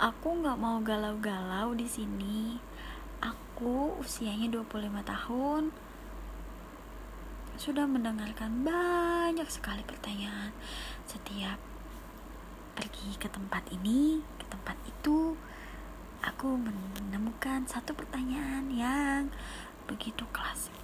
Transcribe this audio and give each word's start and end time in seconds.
Aku 0.00 0.32
nggak 0.32 0.56
mau 0.56 0.80
galau-galau 0.80 1.76
di 1.76 1.84
sini. 1.84 2.56
Aku 3.20 4.00
usianya 4.00 4.48
25 4.48 4.96
tahun. 5.04 5.76
Sudah 7.60 7.84
mendengarkan 7.84 8.64
banyak 8.64 9.44
sekali 9.52 9.84
pertanyaan 9.84 10.56
setiap 11.04 11.60
pergi 12.72 13.12
ke 13.20 13.28
tempat 13.28 13.68
ini, 13.76 14.24
ke 14.40 14.48
tempat 14.48 14.80
itu. 14.88 15.36
Aku 16.24 16.56
menemukan 16.56 17.68
satu 17.68 17.92
pertanyaan 17.92 18.72
yang 18.72 19.28
begitu 19.84 20.24
klasik. 20.32 20.80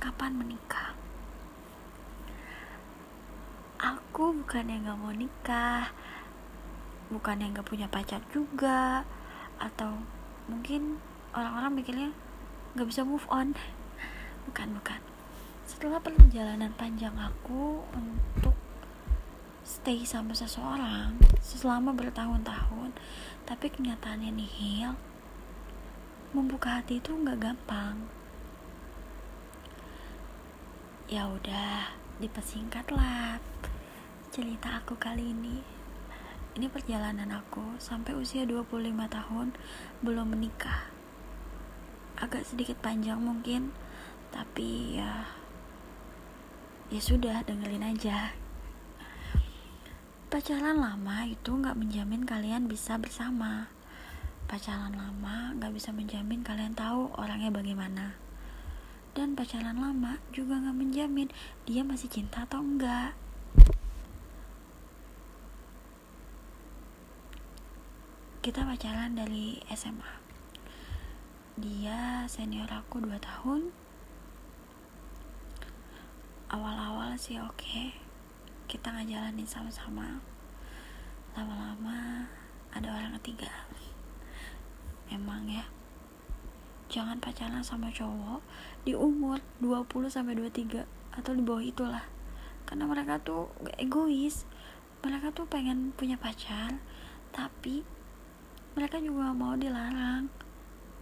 Kapan 0.00 0.40
menikah? 0.40 0.96
Aku 3.76 4.32
bukan 4.40 4.72
yang 4.72 4.88
gak 4.88 4.96
mau 4.96 5.12
nikah 5.12 5.92
bukan 7.08 7.40
yang 7.40 7.56
gak 7.56 7.68
punya 7.68 7.88
pacar 7.88 8.20
juga 8.32 9.04
atau 9.58 10.00
mungkin 10.46 11.00
orang-orang 11.32 11.80
mikirnya 11.80 12.10
gak 12.76 12.88
bisa 12.88 13.04
move 13.04 13.24
on. 13.32 13.56
Bukan 14.48 14.80
bukan. 14.80 15.00
Setelah 15.68 16.00
perjalanan 16.00 16.72
panjang 16.72 17.12
aku 17.20 17.84
untuk 17.92 18.56
stay 19.60 20.00
sama 20.08 20.32
seseorang 20.32 21.20
selama 21.44 21.92
bertahun-tahun 21.92 22.96
tapi 23.44 23.68
kenyataannya 23.68 24.32
nihil 24.32 24.96
membuka 26.32 26.80
hati 26.80 26.96
itu 26.96 27.12
nggak 27.12 27.36
gampang. 27.36 28.08
Ya 31.12 31.28
udah 31.28 31.92
dipersingkat 32.16 32.88
lah 32.88 33.36
cerita 34.32 34.80
aku 34.80 34.96
kali 34.96 35.36
ini 35.36 35.77
ini 36.58 36.66
perjalanan 36.66 37.30
aku 37.30 37.78
sampai 37.78 38.18
usia 38.18 38.42
25 38.42 38.82
tahun 39.06 39.54
belum 40.02 40.34
menikah. 40.34 40.90
Agak 42.18 42.42
sedikit 42.50 42.82
panjang 42.82 43.22
mungkin 43.22 43.70
tapi 44.34 44.98
ya 44.98 45.22
ya 46.90 46.98
sudah 46.98 47.46
dengerin 47.46 47.86
aja. 47.86 48.34
Pacaran 50.26 50.82
lama 50.82 51.30
itu 51.30 51.46
nggak 51.46 51.78
menjamin 51.78 52.26
kalian 52.26 52.66
bisa 52.66 52.98
bersama. 52.98 53.70
Pacaran 54.50 54.98
lama 54.98 55.54
nggak 55.54 55.70
bisa 55.78 55.94
menjamin 55.94 56.42
kalian 56.42 56.74
tahu 56.74 57.14
orangnya 57.14 57.54
bagaimana. 57.54 58.18
Dan 59.14 59.38
pacaran 59.38 59.78
lama 59.78 60.18
juga 60.34 60.58
nggak 60.58 60.74
menjamin 60.74 61.30
dia 61.70 61.86
masih 61.86 62.10
cinta 62.10 62.50
atau 62.50 62.66
enggak 62.66 63.14
kita 68.48 68.64
pacaran 68.64 69.12
dari 69.12 69.60
SMA 69.76 70.08
dia 71.60 72.24
senior 72.24 72.64
aku 72.72 73.04
2 73.04 73.20
tahun. 73.20 73.76
Awal-awal 76.48 77.12
sih 77.20 77.36
oke. 77.36 77.60
Okay. 77.60 77.92
kita 78.64 78.88
ngejalanin 78.88 79.44
sama-sama. 79.44 80.24
Lama-lama 81.36 82.24
ada 82.72 82.88
orang 82.88 83.20
ketiga. 83.20 83.52
Emang 85.12 85.44
ya. 85.44 85.68
Jangan 86.88 87.20
pacaran 87.20 87.60
sama 87.60 87.92
cowok 87.92 88.40
di 88.88 88.96
umur 88.96 89.44
20 89.60 90.08
sampai 90.08 90.40
23 90.40 90.88
atau 91.20 91.36
di 91.36 91.44
bawah 91.44 91.60
itulah. 91.60 92.08
Karena 92.64 92.88
mereka 92.88 93.20
tuh 93.20 93.52
egois. 93.76 94.48
Mereka 95.04 95.36
tuh 95.36 95.44
pengen 95.44 95.92
punya 95.92 96.16
pacar 96.16 96.80
tapi 97.28 97.84
mereka 98.78 99.02
juga 99.02 99.34
mau 99.34 99.58
dilarang 99.58 100.30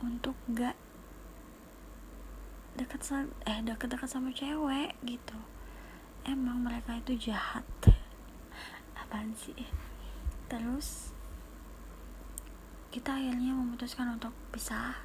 untuk 0.01 0.33
gak 0.57 0.73
dekat 2.73 3.29
eh 3.45 3.61
dekat-dekat 3.61 4.09
sama 4.09 4.33
cewek 4.33 4.97
gitu. 5.05 5.37
Emang 6.25 6.65
mereka 6.65 6.97
itu 6.97 7.29
jahat. 7.29 7.69
Apaan 8.97 9.37
sih? 9.37 9.69
Terus 10.49 11.13
kita 12.89 13.13
akhirnya 13.13 13.53
memutuskan 13.53 14.17
untuk 14.17 14.33
pisah. 14.57 14.97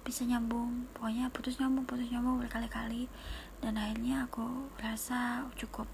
Bisa 0.00 0.24
nyambung. 0.24 0.88
Pokoknya 0.96 1.28
putus 1.28 1.60
nyambung 1.60 1.84
putus 1.84 2.08
nyambung 2.08 2.40
berkali-kali. 2.40 3.12
Dan 3.60 3.76
akhirnya 3.76 4.24
aku 4.24 4.72
rasa 4.80 5.44
cukup. 5.60 5.92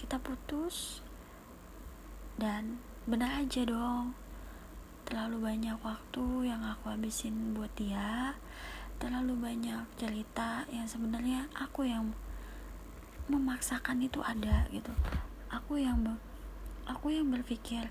Kita 0.00 0.16
putus 0.16 1.04
dan 2.40 2.80
benar 3.04 3.44
aja 3.44 3.68
dong 3.68 4.21
terlalu 5.08 5.52
banyak 5.52 5.78
waktu 5.82 6.24
yang 6.46 6.62
aku 6.62 6.94
habisin 6.94 7.54
buat 7.56 7.70
dia 7.74 8.38
terlalu 9.02 9.34
banyak 9.34 9.82
cerita 9.98 10.62
yang 10.70 10.86
sebenarnya 10.86 11.50
aku 11.58 11.82
yang 11.82 12.14
memaksakan 13.26 13.98
itu 13.98 14.22
ada 14.22 14.66
gitu. 14.70 14.94
Aku 15.50 15.78
yang 15.78 15.98
aku 16.86 17.10
yang 17.10 17.26
berpikir 17.30 17.90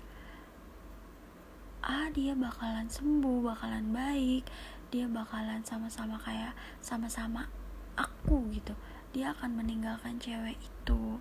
ah 1.82 2.08
dia 2.14 2.32
bakalan 2.32 2.86
sembuh 2.86 3.42
bakalan 3.42 3.90
baik 3.90 4.46
dia 4.92 5.08
bakalan 5.08 5.64
sama-sama 5.64 6.20
kayak 6.20 6.52
sama-sama 6.84 7.48
aku 7.96 8.44
gitu. 8.52 8.76
Dia 9.12 9.32
akan 9.32 9.56
meninggalkan 9.56 10.20
cewek 10.20 10.56
itu 10.60 11.20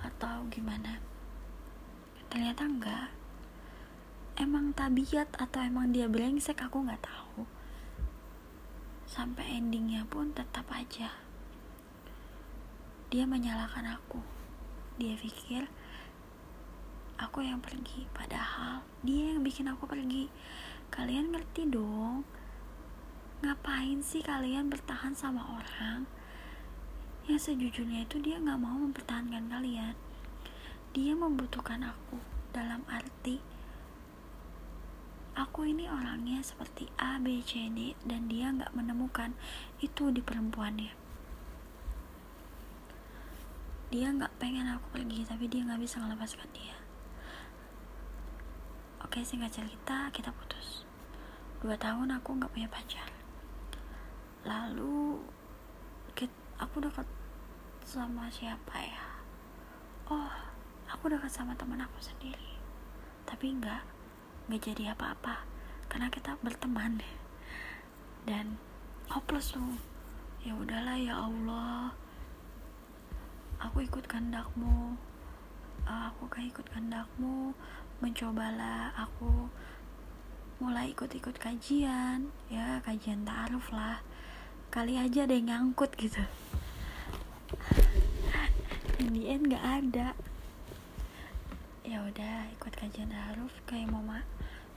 atau 0.00 0.44
gimana? 0.48 1.00
Ternyata 2.32 2.64
enggak 2.64 3.19
emang 4.40 4.72
tabiat 4.72 5.28
atau 5.36 5.60
emang 5.60 5.92
dia 5.92 6.08
brengsek 6.08 6.64
aku 6.64 6.80
nggak 6.88 7.04
tahu. 7.04 7.44
Sampai 9.04 9.60
endingnya 9.60 10.08
pun 10.08 10.32
tetap 10.32 10.64
aja 10.72 11.12
dia 13.10 13.26
menyalahkan 13.26 13.82
aku. 13.90 14.22
Dia 14.94 15.18
pikir 15.18 15.66
aku 17.18 17.42
yang 17.42 17.58
pergi 17.58 18.06
padahal 18.14 18.86
dia 19.02 19.34
yang 19.34 19.42
bikin 19.42 19.66
aku 19.66 19.90
pergi. 19.90 20.30
Kalian 20.94 21.34
ngerti 21.34 21.66
dong 21.66 22.22
ngapain 23.42 23.98
sih 24.06 24.22
kalian 24.22 24.70
bertahan 24.70 25.18
sama 25.18 25.42
orang? 25.58 26.06
Yang 27.26 27.50
sejujurnya 27.50 28.06
itu 28.06 28.22
dia 28.22 28.38
nggak 28.38 28.62
mau 28.62 28.78
mempertahankan 28.78 29.50
kalian. 29.50 29.98
Dia 30.94 31.18
membutuhkan 31.18 31.82
aku 31.82 32.22
dalam 32.54 32.86
arti 32.86 33.42
aku 35.40 35.64
ini 35.64 35.88
orangnya 35.88 36.44
seperti 36.44 36.92
A, 37.00 37.16
B, 37.16 37.40
C, 37.40 37.72
D 37.72 37.96
dan 38.04 38.28
dia 38.28 38.52
nggak 38.52 38.76
menemukan 38.76 39.32
itu 39.80 40.12
di 40.12 40.20
perempuannya. 40.20 40.92
Dia 43.90 44.12
nggak 44.12 44.36
pengen 44.36 44.68
aku 44.68 45.00
pergi 45.00 45.24
tapi 45.24 45.48
dia 45.48 45.64
nggak 45.64 45.80
bisa 45.80 45.98
melepaskan 45.98 46.50
dia. 46.52 46.76
Oke 49.00 49.24
singkat 49.24 49.50
cerita 49.50 50.12
kita 50.12 50.30
putus. 50.30 50.84
Dua 51.64 51.74
tahun 51.80 52.20
aku 52.20 52.36
nggak 52.36 52.52
punya 52.52 52.68
pacar. 52.68 53.08
Lalu 54.44 55.20
aku 56.60 56.76
dekat 56.84 57.08
sama 57.88 58.28
siapa 58.28 58.76
ya? 58.76 59.04
Oh 60.12 60.28
aku 60.92 61.08
dekat 61.08 61.32
sama 61.32 61.56
teman 61.56 61.80
aku 61.80 61.96
sendiri. 61.98 62.60
Tapi 63.24 63.56
nggak 63.56 63.99
nggak 64.50 64.74
jadi 64.74 64.98
apa-apa. 64.98 65.46
Karena 65.86 66.10
kita 66.10 66.34
berteman 66.42 66.98
dan 68.26 68.58
hopeless 69.06 69.54
tuh. 69.54 69.78
Ya 70.42 70.58
udahlah 70.58 70.98
ya 70.98 71.14
Allah. 71.22 71.94
Aku 73.62 73.86
ikut 73.86 74.10
kehendakmu. 74.10 74.98
Aku 75.86 76.26
kan 76.26 76.50
ikut 76.50 76.66
kehendakmu. 76.66 77.54
Mencobalah 78.02 78.90
aku 78.98 79.46
mulai 80.58 80.90
ikut-ikut 80.90 81.38
kajian. 81.38 82.34
Ya 82.50 82.82
kajian 82.82 83.22
ta'aruf 83.22 83.70
lah. 83.70 84.02
Kali 84.74 84.98
aja 84.98 85.30
ada 85.30 85.34
yang 85.38 85.46
ngangkut 85.46 85.94
gitu. 85.94 86.26
In 88.98 89.14
the 89.14 89.30
end 89.30 89.54
gak 89.54 89.62
ada 89.62 90.18
ya 91.90 92.06
udah 92.06 92.46
ikut 92.54 92.70
kajian 92.78 93.10
ta'aruf 93.10 93.50
kayak 93.66 93.90
mau 93.90 93.98
mak 93.98 94.22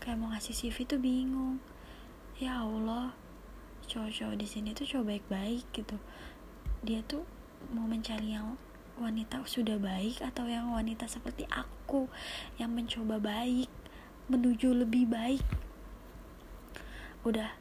kayak 0.02 0.18
mau 0.18 0.34
ngasih 0.34 0.58
CV 0.58 0.90
tuh 0.90 0.98
bingung. 0.98 1.62
Ya 2.42 2.66
Allah 2.66 3.14
cowok-cowok 3.86 4.34
di 4.34 4.50
sini 4.50 4.74
tuh 4.74 4.90
cowok 4.90 5.06
baik-baik 5.14 5.62
gitu. 5.78 6.02
Dia 6.82 7.06
tuh 7.06 7.22
mau 7.70 7.86
mencari 7.86 8.34
yang 8.34 8.58
wanita 8.98 9.46
sudah 9.46 9.78
baik 9.78 10.26
atau 10.26 10.50
yang 10.50 10.74
wanita 10.74 11.06
seperti 11.06 11.46
aku 11.54 12.10
yang 12.58 12.74
mencoba 12.74 13.22
baik 13.22 13.70
menuju 14.26 14.74
lebih 14.74 15.06
baik. 15.06 15.46
Udah 17.22 17.54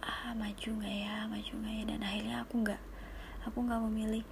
ah 0.00 0.32
maju 0.32 0.80
nggak 0.80 0.96
ya 0.96 1.28
maju 1.28 1.52
nggak 1.60 1.74
ya? 1.76 1.84
Dan 1.92 2.00
akhirnya 2.00 2.36
aku 2.40 2.64
nggak 2.64 2.80
aku 3.44 3.58
nggak 3.68 3.84
memilih 3.84 4.24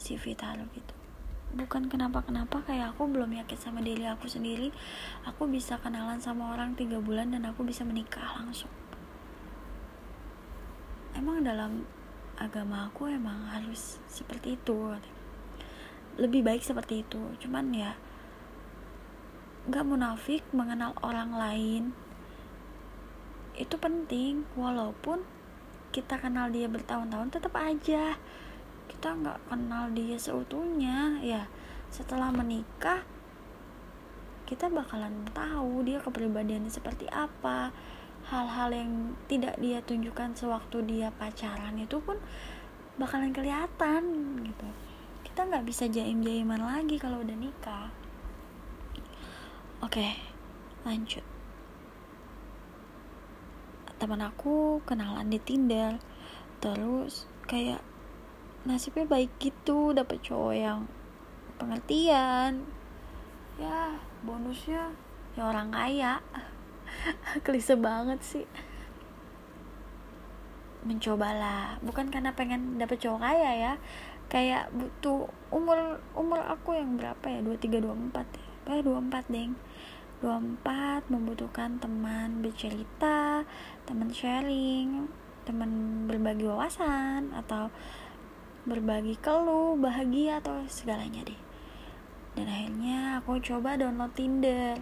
CV 0.00 0.32
taruh 0.32 0.64
gitu 0.72 0.97
bukan 1.56 1.88
kenapa-kenapa 1.88 2.60
kayak 2.68 2.92
aku 2.92 3.08
belum 3.08 3.32
yakin 3.32 3.56
sama 3.56 3.80
diri 3.80 4.04
aku 4.04 4.28
sendiri. 4.28 4.68
Aku 5.24 5.48
bisa 5.48 5.80
kenalan 5.80 6.20
sama 6.20 6.52
orang 6.52 6.76
tiga 6.76 7.00
bulan 7.00 7.32
dan 7.32 7.48
aku 7.48 7.64
bisa 7.64 7.86
menikah 7.88 8.36
langsung. 8.36 8.70
Emang 11.16 11.40
dalam 11.40 11.88
agama 12.38 12.86
aku 12.86 13.10
emang 13.10 13.50
harus 13.50 13.98
seperti 14.06 14.54
itu 14.54 14.94
lebih 16.18 16.42
baik 16.44 16.62
seperti 16.62 17.06
itu. 17.06 17.22
Cuman 17.40 17.72
ya 17.72 17.94
nggak 19.68 19.86
munafik 19.86 20.42
mengenal 20.52 20.92
orang 21.00 21.32
lain. 21.32 21.82
Itu 23.58 23.80
penting 23.80 24.46
walaupun 24.54 25.24
kita 25.90 26.20
kenal 26.20 26.52
dia 26.52 26.68
bertahun-tahun 26.68 27.32
tetap 27.32 27.56
aja 27.56 28.20
kita 28.88 29.14
nggak 29.14 29.38
kenal 29.52 29.92
dia 29.92 30.16
seutuhnya 30.16 31.20
ya 31.22 31.46
setelah 31.88 32.32
menikah 32.32 33.04
kita 34.48 34.72
bakalan 34.72 35.28
tahu 35.36 35.84
dia 35.84 36.00
kepribadiannya 36.00 36.72
seperti 36.72 37.04
apa. 37.12 37.68
Hal-hal 38.32 38.72
yang 38.72 39.12
tidak 39.28 39.60
dia 39.60 39.84
tunjukkan 39.84 40.32
sewaktu 40.32 40.88
dia 40.88 41.12
pacaran 41.12 41.76
itu 41.76 42.00
pun 42.00 42.16
bakalan 42.96 43.36
kelihatan 43.36 44.04
gitu. 44.48 44.68
Kita 45.20 45.44
nggak 45.44 45.68
bisa 45.68 45.84
jaim-jaiman 45.92 46.64
lagi 46.64 46.96
kalau 46.96 47.20
udah 47.20 47.36
nikah. 47.36 47.92
Oke 49.84 50.16
lanjut. 50.88 51.24
Teman 54.00 54.24
aku 54.24 54.80
kenalan 54.88 55.28
di 55.28 55.36
Tinder 55.44 56.00
terus 56.64 57.28
kayak 57.44 57.84
nasibnya 58.68 59.08
baik 59.08 59.32
gitu 59.40 59.96
dapet 59.96 60.20
cowok 60.20 60.52
yang 60.52 60.84
pengertian. 61.56 62.68
Ya 63.56 63.96
bonusnya 64.20 64.92
ya 65.32 65.48
orang 65.48 65.72
kaya. 65.72 66.20
Klise 67.48 67.80
banget 67.80 68.20
sih. 68.20 68.46
Mencobalah. 70.84 71.80
Bukan 71.80 72.12
karena 72.12 72.36
pengen 72.36 72.76
dapet 72.76 73.00
cowok 73.00 73.24
kaya 73.24 73.50
ya. 73.56 73.72
Kayak 74.28 74.68
butuh 74.76 75.32
umur 75.48 76.04
umur 76.12 76.44
aku 76.44 76.76
yang 76.76 77.00
berapa 77.00 77.24
ya? 77.24 77.40
23 77.40 77.80
24 77.80 78.20
ya? 78.36 78.46
Eh 78.68 78.84
24 78.84 79.32
deng. 79.32 79.56
24 80.20 81.08
membutuhkan 81.08 81.78
teman 81.80 82.42
bercerita 82.42 83.46
teman 83.86 84.10
sharing 84.10 85.06
teman 85.46 86.04
berbagi 86.04 86.44
wawasan 86.44 87.32
atau 87.32 87.72
berbagi 88.66 89.14
keluh, 89.20 89.78
bahagia 89.78 90.42
atau 90.42 90.64
segalanya 90.66 91.22
deh. 91.22 91.40
Dan 92.34 92.46
akhirnya 92.50 93.22
aku 93.22 93.38
coba 93.38 93.78
download 93.78 94.14
Tinder. 94.16 94.78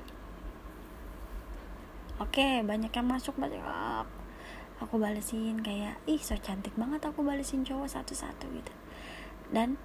Oke, 2.16 2.64
banyak 2.64 2.88
yang 2.88 3.08
masuk 3.08 3.36
banyak. 3.36 3.60
Aku 4.80 4.96
balesin 5.00 5.60
kayak, 5.60 6.00
ih 6.08 6.20
so 6.20 6.36
cantik 6.36 6.72
banget 6.76 7.00
aku 7.04 7.24
balesin 7.24 7.64
cowok 7.64 7.88
satu-satu 7.88 8.48
gitu. 8.52 8.72
Dan 9.52 9.76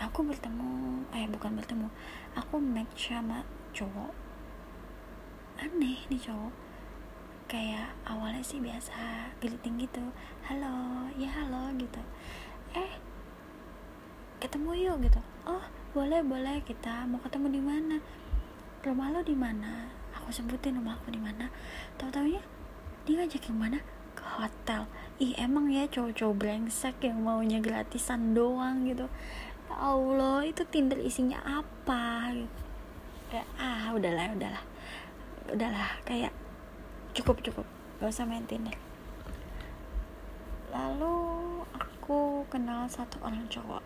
aku 0.00 0.24
bertemu, 0.24 1.04
eh 1.16 1.28
bukan 1.28 1.56
bertemu, 1.56 1.88
aku 2.36 2.60
match 2.60 3.12
sama 3.12 3.44
cowok. 3.76 4.12
Aneh 5.60 6.04
nih 6.08 6.20
cowok 6.20 6.61
kayak 7.52 7.92
awalnya 8.08 8.40
sih 8.40 8.64
biasa 8.64 9.28
greeting 9.36 9.76
gitu 9.84 10.00
halo 10.48 11.04
ya 11.20 11.28
halo 11.28 11.68
gitu. 11.76 12.00
Eh 12.72 12.96
ketemu 14.40 14.88
yuk 14.88 14.96
gitu. 15.04 15.20
Oh 15.44 15.60
boleh 15.92 16.24
boleh 16.24 16.64
kita 16.64 17.04
mau 17.04 17.20
ketemu 17.20 17.52
di 17.52 17.60
mana? 17.60 17.96
Rumah 18.80 19.06
lo 19.12 19.20
di 19.20 19.36
mana? 19.36 19.92
Aku 20.16 20.32
sebutin 20.32 20.80
rumah 20.80 20.96
aku 20.96 21.12
di 21.12 21.20
mana. 21.20 21.52
Tahu 22.00 22.08
taunya 22.08 22.40
dia 23.04 23.20
ngajak 23.20 23.44
yang 23.52 23.60
mana? 23.60 23.78
Ke 24.16 24.24
hotel. 24.24 24.88
Ih 25.20 25.36
emang 25.36 25.68
ya 25.68 25.84
cowok-cowok 25.92 26.40
brengsek 26.40 27.04
yang 27.04 27.20
maunya 27.20 27.60
gratisan 27.60 28.32
doang 28.32 28.88
gitu. 28.88 29.12
Ya 29.68 29.76
Allah 29.76 30.40
itu 30.48 30.64
Tinder 30.72 30.96
isinya 30.96 31.36
apa 31.44 32.32
gitu? 32.32 32.60
Kayak 33.28 33.48
ah 33.60 33.92
udahlah 33.92 34.32
udahlah. 34.40 34.64
Udahlah 35.52 36.00
kayak 36.08 36.32
cukup 37.12 37.44
cukup. 37.44 37.66
Gak 38.00 38.10
usah 38.10 38.26
main 38.26 38.44
Tinder 38.44 38.74
lalu 40.72 41.60
aku 41.76 42.48
kenal 42.48 42.88
satu 42.88 43.20
orang 43.20 43.44
cowok. 43.52 43.84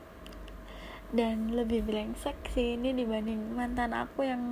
Dan 1.10 1.54
lebih 1.54 1.86
brengsek 1.86 2.34
sih 2.50 2.74
ini 2.78 2.94
dibanding 2.94 3.54
mantan 3.54 3.94
aku 3.94 4.26
yang 4.26 4.42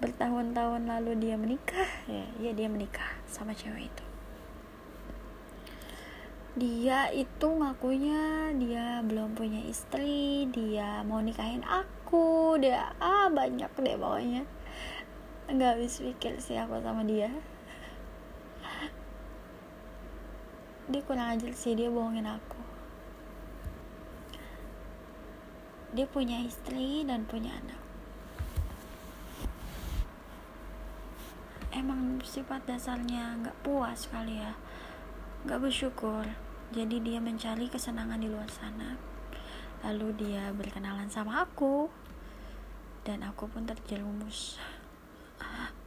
bertahun-tahun 0.00 0.88
lalu 0.88 1.16
dia 1.20 1.36
menikah. 1.36 1.88
Ya, 2.08 2.24
ya 2.40 2.52
dia 2.56 2.68
menikah 2.68 3.20
sama 3.28 3.52
cewek 3.52 3.92
itu. 3.92 4.04
Dia 6.50 7.08
itu 7.14 7.46
ngakunya 7.46 8.52
dia 8.58 9.00
belum 9.06 9.38
punya 9.38 9.62
istri 9.70 10.50
dia 10.50 11.00
mau 11.06 11.22
nikahin 11.22 11.62
aku 11.62 12.58
dia 12.58 12.92
ah 13.00 13.32
banyak 13.32 13.70
deh 13.80 13.96
pokoknya. 13.96 14.44
Nggak 15.48 15.70
habis 15.76 16.00
pikir 16.00 16.36
sih 16.42 16.60
aku 16.60 16.80
sama 16.84 17.06
dia 17.06 17.32
dia 20.90 21.02
kurang 21.06 21.38
ajar 21.38 21.54
sih 21.54 21.78
dia 21.78 21.86
bohongin 21.86 22.26
aku. 22.26 22.58
Dia 25.94 26.06
punya 26.10 26.42
istri 26.42 27.06
dan 27.06 27.26
punya 27.26 27.54
anak. 27.54 27.78
Emang 31.70 32.18
sifat 32.26 32.66
dasarnya 32.66 33.38
nggak 33.38 33.58
puas 33.62 34.10
kali 34.10 34.42
ya. 34.42 34.58
Nggak 35.46 35.70
bersyukur. 35.70 36.26
Jadi 36.70 37.02
dia 37.02 37.22
mencari 37.22 37.70
kesenangan 37.70 38.18
di 38.18 38.26
luar 38.26 38.50
sana. 38.50 38.98
Lalu 39.86 40.14
dia 40.18 40.50
berkenalan 40.50 41.10
sama 41.10 41.46
aku. 41.46 41.86
Dan 43.06 43.22
aku 43.22 43.46
pun 43.46 43.66
terjerumus. 43.66 44.58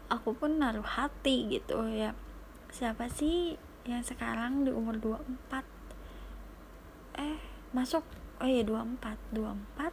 Aku 0.07 0.35
pun 0.35 0.59
naruh 0.59 0.88
hati 0.88 1.47
gitu 1.47 1.83
ya. 1.91 2.15
Siapa 2.71 3.07
sih 3.11 3.59
yang 3.83 4.00
sekarang 4.00 4.63
di 4.63 4.71
umur 4.71 4.95
24 4.95 5.59
eh 7.19 7.35
masuk. 7.75 8.07
Oh 8.39 8.47
iya 8.47 8.63
24 8.63 9.35
24 9.35 9.91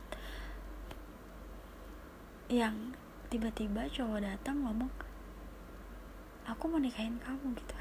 yang 2.50 2.98
tiba-tiba 3.30 3.86
cowok 3.86 4.26
datang 4.26 4.66
ngomong 4.66 4.90
aku 6.50 6.66
mau 6.66 6.82
nikahin 6.82 7.14
kamu 7.22 7.54
gitu. 7.54 7.74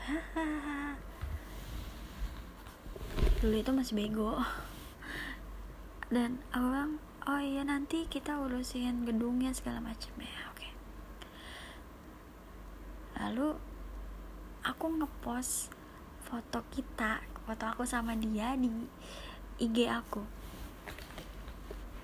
Dulu 3.41 3.55
itu 3.57 3.72
masih 3.74 3.98
bego. 3.98 4.38
Dan 6.13 6.38
aku 6.53 6.69
bilang 6.69 7.01
oh 7.25 7.41
iya 7.41 7.65
nanti 7.65 8.05
kita 8.05 8.38
urusin 8.38 9.10
gedungnya 9.10 9.50
segala 9.57 9.81
macam 9.81 10.13
ya 10.22 10.53
oke. 10.53 10.69
Lalu 13.17 13.57
aku 14.62 14.86
ngepost 15.01 15.74
foto 16.29 16.62
kita 16.69 17.25
foto 17.50 17.65
aku 17.65 17.81
sama 17.81 18.13
dia 18.13 18.53
di 18.53 18.69
IG 19.57 19.89
aku. 19.89 20.21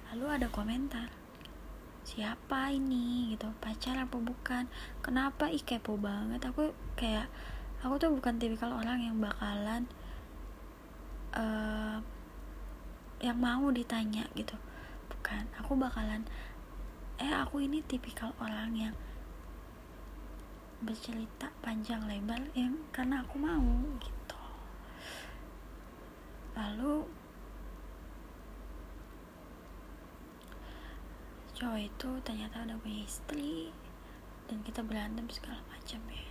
Lalu 0.10 0.25
ada 0.41 0.48
komentar 0.50 1.13
siapa 2.01 2.74
ini? 2.74 3.29
Gitu 3.38 3.46
pacar 3.62 4.01
apa 4.01 4.17
bukan? 4.17 4.65
Kenapa? 5.05 5.53
Ih 5.53 5.62
kepo 5.62 6.01
banget. 6.01 6.41
Aku 6.50 6.74
kayak 6.98 7.29
aku 7.86 8.01
tuh 8.01 8.10
bukan 8.10 8.41
tipikal 8.41 8.74
orang 8.74 9.05
yang 9.05 9.22
bakalan 9.22 9.86
uh, 11.38 12.01
yang 13.22 13.38
mau 13.38 13.70
ditanya 13.70 14.25
gitu. 14.34 14.58
Bukan 15.13 15.46
aku 15.62 15.77
bakalan 15.77 16.25
eh 17.22 17.32
aku 17.32 17.62
ini 17.62 17.86
tipikal 17.86 18.34
orang 18.41 18.74
yang 18.74 18.96
bercerita 20.84 21.53
panjang 21.63 22.03
lebar 22.10 22.41
yang 22.58 22.75
karena 22.91 23.24
aku 23.24 23.39
mau 23.39 23.63
gitu 24.03 24.14
lalu 26.56 27.04
cowok 31.56 31.80
itu 31.80 32.10
ternyata 32.24 32.68
udah 32.68 32.78
punya 32.84 33.08
istri 33.08 33.72
dan 34.48 34.60
kita 34.64 34.84
berantem 34.84 35.28
segala 35.32 35.60
macam 35.72 36.00
ya. 36.12 36.28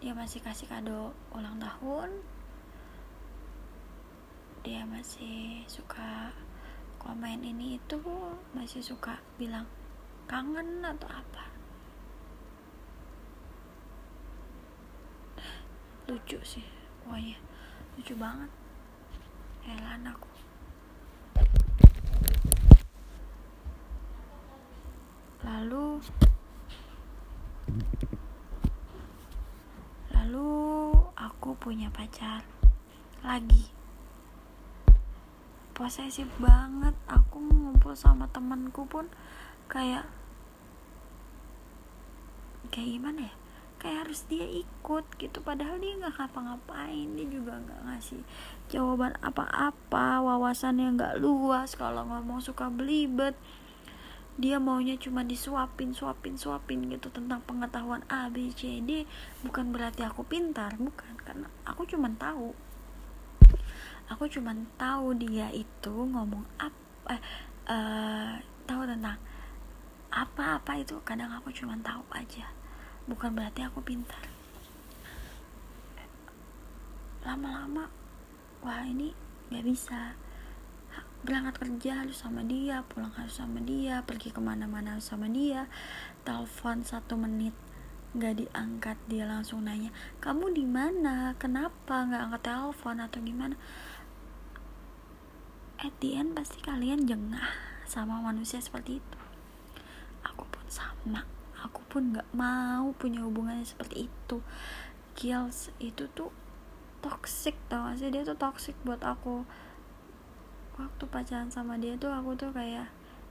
Dia 0.00 0.12
masih 0.16 0.40
kasih 0.42 0.66
kado 0.66 1.12
ulang 1.34 1.60
tahun. 1.62 2.10
Dia 4.66 4.84
masih 4.84 5.64
suka 5.70 6.34
komen 7.00 7.40
ini 7.46 7.80
itu 7.80 8.00
masih 8.52 8.84
suka 8.84 9.22
bilang 9.40 9.64
kangen 10.26 10.84
atau 10.84 11.08
apa. 11.08 11.44
Lucu 16.10 16.38
sih 16.42 16.66
pokoknya 17.06 17.38
lucu 17.96 18.14
banget 18.18 18.59
elan 19.66 20.08
aku. 20.08 20.30
Lalu 25.44 26.04
lalu 30.12 30.48
aku 31.16 31.56
punya 31.56 31.88
pacar 31.88 32.44
lagi. 33.24 33.72
Posesif 35.72 36.28
banget 36.36 36.92
aku 37.08 37.40
ngumpul 37.40 37.96
sama 37.96 38.28
temanku 38.28 38.84
pun 38.84 39.08
kayak 39.68 40.04
kayak 42.68 43.00
gimana 43.00 43.26
ya? 43.26 43.39
Kayak 43.80 44.06
harus 44.06 44.28
dia 44.28 44.44
ikut 44.44 45.08
gitu. 45.16 45.40
Padahal 45.40 45.80
dia 45.80 45.96
nggak 45.96 46.20
ngapa-ngapain 46.20 47.08
dia 47.16 47.26
juga 47.26 47.56
nggak 47.56 47.80
ngasih 47.88 48.20
jawaban 48.68 49.16
apa-apa 49.24 50.20
wawasannya 50.20 51.00
nggak 51.00 51.18
luas. 51.18 51.74
Kalau 51.80 52.04
ngomong 52.04 52.44
suka 52.44 52.68
belibet 52.68 53.32
dia 54.40 54.56
maunya 54.56 54.96
cuma 54.96 55.20
disuapin 55.20 55.92
suapin 55.92 56.36
suapin 56.36 56.88
gitu 56.88 57.12
tentang 57.12 57.40
pengetahuan 57.48 58.04
A 58.12 58.28
B 58.28 58.52
C 58.52 58.84
D. 58.84 59.08
Bukan 59.40 59.72
berarti 59.72 60.04
aku 60.04 60.28
pintar 60.28 60.76
bukan. 60.76 61.16
Karena 61.24 61.48
aku 61.64 61.88
cuma 61.88 62.12
tahu. 62.20 62.52
Aku 64.12 64.28
cuma 64.28 64.52
tahu 64.76 65.16
dia 65.16 65.48
itu 65.56 65.92
ngomong 65.92 66.44
apa 66.60 67.16
eh, 67.16 67.22
uh, 67.72 68.34
tahu 68.68 68.84
tentang 68.84 69.16
apa-apa 70.12 70.76
itu. 70.78 71.00
Kadang 71.04 71.32
aku 71.32 71.48
cuma 71.48 71.76
tahu 71.80 72.04
aja 72.12 72.59
bukan 73.10 73.34
berarti 73.34 73.66
aku 73.66 73.82
pintar. 73.82 74.22
Lama-lama 77.26 77.90
wah 78.62 78.86
ini 78.86 79.10
nggak 79.50 79.66
bisa. 79.66 80.14
Berangkat 81.20 81.60
kerja 81.60 82.06
harus 82.06 82.16
sama 82.16 82.40
dia 82.46 82.80
pulang 82.88 83.12
harus 83.12 83.36
sama 83.36 83.60
dia 83.60 84.00
pergi 84.08 84.32
ke 84.32 84.40
mana-mana 84.40 84.96
harus 84.96 85.10
sama 85.10 85.26
dia. 85.26 85.66
Telepon 86.22 86.86
satu 86.86 87.18
menit 87.18 87.52
nggak 88.10 88.42
diangkat 88.42 88.98
dia 89.06 89.22
langsung 89.22 89.66
nanya 89.66 89.90
kamu 90.22 90.54
di 90.54 90.64
mana? 90.64 91.34
Kenapa 91.36 92.06
nggak 92.06 92.22
angkat 92.30 92.42
telepon 92.46 92.96
atau 93.02 93.18
gimana? 93.20 93.58
At 95.80 95.92
the 95.98 96.16
end 96.16 96.38
pasti 96.38 96.62
kalian 96.62 97.04
jengah 97.04 97.52
sama 97.84 98.22
manusia 98.22 98.62
seperti 98.62 99.02
itu. 99.02 99.18
Aku 100.24 100.44
pun 100.48 100.64
sama 100.70 101.39
aku 101.60 101.80
pun 101.92 102.16
nggak 102.16 102.28
mau 102.32 102.92
punya 102.96 103.24
hubungannya 103.24 103.64
seperti 103.64 104.08
itu. 104.08 104.38
Kills 105.12 105.68
itu 105.76 106.08
tuh 106.16 106.32
toxic 107.04 107.56
tau 107.68 107.88
gak 107.88 108.00
sih? 108.00 108.08
Dia 108.08 108.24
tuh 108.24 108.36
toxic 108.36 108.76
buat 108.84 109.00
aku. 109.04 109.44
Waktu 110.80 111.04
pacaran 111.12 111.52
sama 111.52 111.76
dia 111.76 111.96
tuh 112.00 112.08
aku 112.08 112.32
tuh 112.36 112.52
kayak 112.56 112.88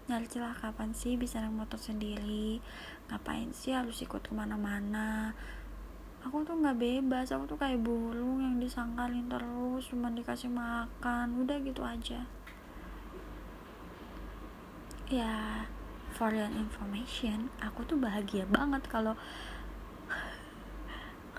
nyari 0.09 0.25
celah 0.25 0.53
kapan 0.57 0.93
sih 0.93 1.17
bisa 1.17 1.41
naik 1.41 1.53
motor 1.53 1.81
sendiri? 1.81 2.61
Ngapain 3.09 3.49
sih 3.53 3.73
harus 3.73 4.01
ikut 4.01 4.21
ke 4.21 4.33
mana-mana? 4.33 5.33
Aku 6.25 6.43
tuh 6.43 6.59
nggak 6.59 6.77
bebas 6.77 7.31
aku 7.31 7.55
tuh 7.55 7.57
kayak 7.57 7.81
burung 7.81 8.43
yang 8.43 8.59
disangkalin 8.59 9.25
terus 9.31 9.89
cuma 9.89 10.13
dikasih 10.13 10.51
makan. 10.51 11.41
Udah 11.41 11.57
gitu 11.63 11.81
aja. 11.81 12.25
Ya 15.09 15.65
for 16.13 16.33
your 16.33 16.49
information 16.51 17.53
aku 17.61 17.85
tuh 17.85 17.97
bahagia 17.97 18.43
banget 18.49 18.83
kalau 18.89 19.13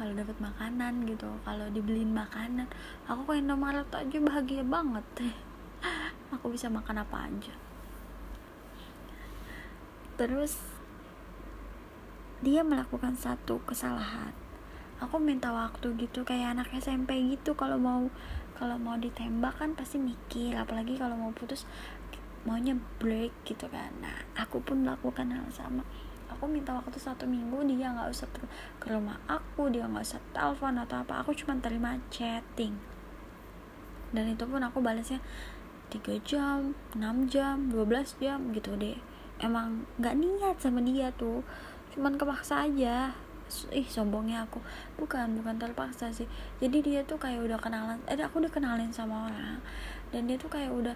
kalau 0.01 0.17
dapat 0.17 0.41
makanan 0.41 1.05
gitu 1.05 1.29
kalau 1.45 1.69
dibeliin 1.69 2.17
makanan. 2.17 2.65
Aku 3.05 3.29
kayak 3.29 3.45
nomor 3.45 3.85
aja 3.85 4.19
bahagia 4.25 4.65
banget. 4.65 5.05
Aku 6.41 6.49
bisa 6.49 6.73
makan 6.73 7.05
apa 7.05 7.29
aja. 7.29 7.53
Terus 10.17 10.57
dia 12.41 12.65
melakukan 12.65 13.13
satu 13.13 13.61
kesalahan. 13.69 14.33
Aku 15.05 15.21
minta 15.21 15.53
waktu 15.53 15.93
gitu 16.01 16.25
kayak 16.25 16.57
anak 16.57 16.73
SMP 16.81 17.21
gitu 17.37 17.53
kalau 17.53 17.77
mau 17.77 18.09
kalau 18.57 18.81
mau 18.81 18.97
ditembak 18.97 19.57
kan 19.61 19.77
pasti 19.77 20.01
mikir 20.01 20.57
apalagi 20.57 20.97
kalau 20.97 21.17
mau 21.17 21.33
putus 21.37 21.69
maunya 22.49 22.73
break 22.97 23.33
gitu 23.45 23.69
kan. 23.69 23.93
Nah 24.01 24.25
aku 24.37 24.61
pun 24.65 24.85
melakukan 24.85 25.29
hal 25.29 25.47
sama. 25.53 25.85
Aku 26.31 26.47
minta 26.47 26.73
waktu 26.73 26.97
satu 26.97 27.27
minggu 27.27 27.67
dia 27.67 27.91
nggak 27.91 28.09
usah 28.09 28.29
ke 28.79 28.87
rumah 28.87 29.19
aku 29.27 29.67
dia 29.69 29.85
nggak 29.85 30.05
usah 30.07 30.21
telepon 30.33 30.79
atau 30.79 31.03
apa. 31.03 31.21
Aku 31.21 31.37
cuma 31.37 31.59
terima 31.59 31.99
chatting. 32.09 32.79
Dan 34.11 34.35
itu 34.35 34.43
pun 34.47 34.63
aku 34.63 34.83
balasnya 34.83 35.21
3 35.91 36.23
jam 36.23 36.73
6 36.95 37.33
jam 37.33 37.69
12 37.69 38.23
jam 38.23 38.39
gitu 38.55 38.79
deh. 38.79 38.97
Emang 39.43 39.85
nggak 39.99 40.15
niat 40.17 40.57
sama 40.63 40.81
dia 40.81 41.11
tuh. 41.19 41.43
Cuman 41.93 42.15
kepaksa 42.15 42.71
aja. 42.71 43.11
Ih 43.75 43.87
sombongnya 43.91 44.47
aku. 44.47 44.63
Bukan 44.95 45.35
bukan 45.43 45.59
terpaksa 45.59 46.15
sih. 46.15 46.31
Jadi 46.63 46.79
dia 46.87 47.01
tuh 47.03 47.19
kayak 47.19 47.43
udah 47.43 47.59
kenalan 47.59 47.99
eh 48.07 48.15
aku 48.15 48.39
udah 48.39 48.53
kenalin 48.55 48.95
sama 48.95 49.27
orang. 49.27 49.59
Dan 50.15 50.31
dia 50.31 50.39
tuh 50.39 50.51
kayak 50.51 50.71
udah 50.71 50.95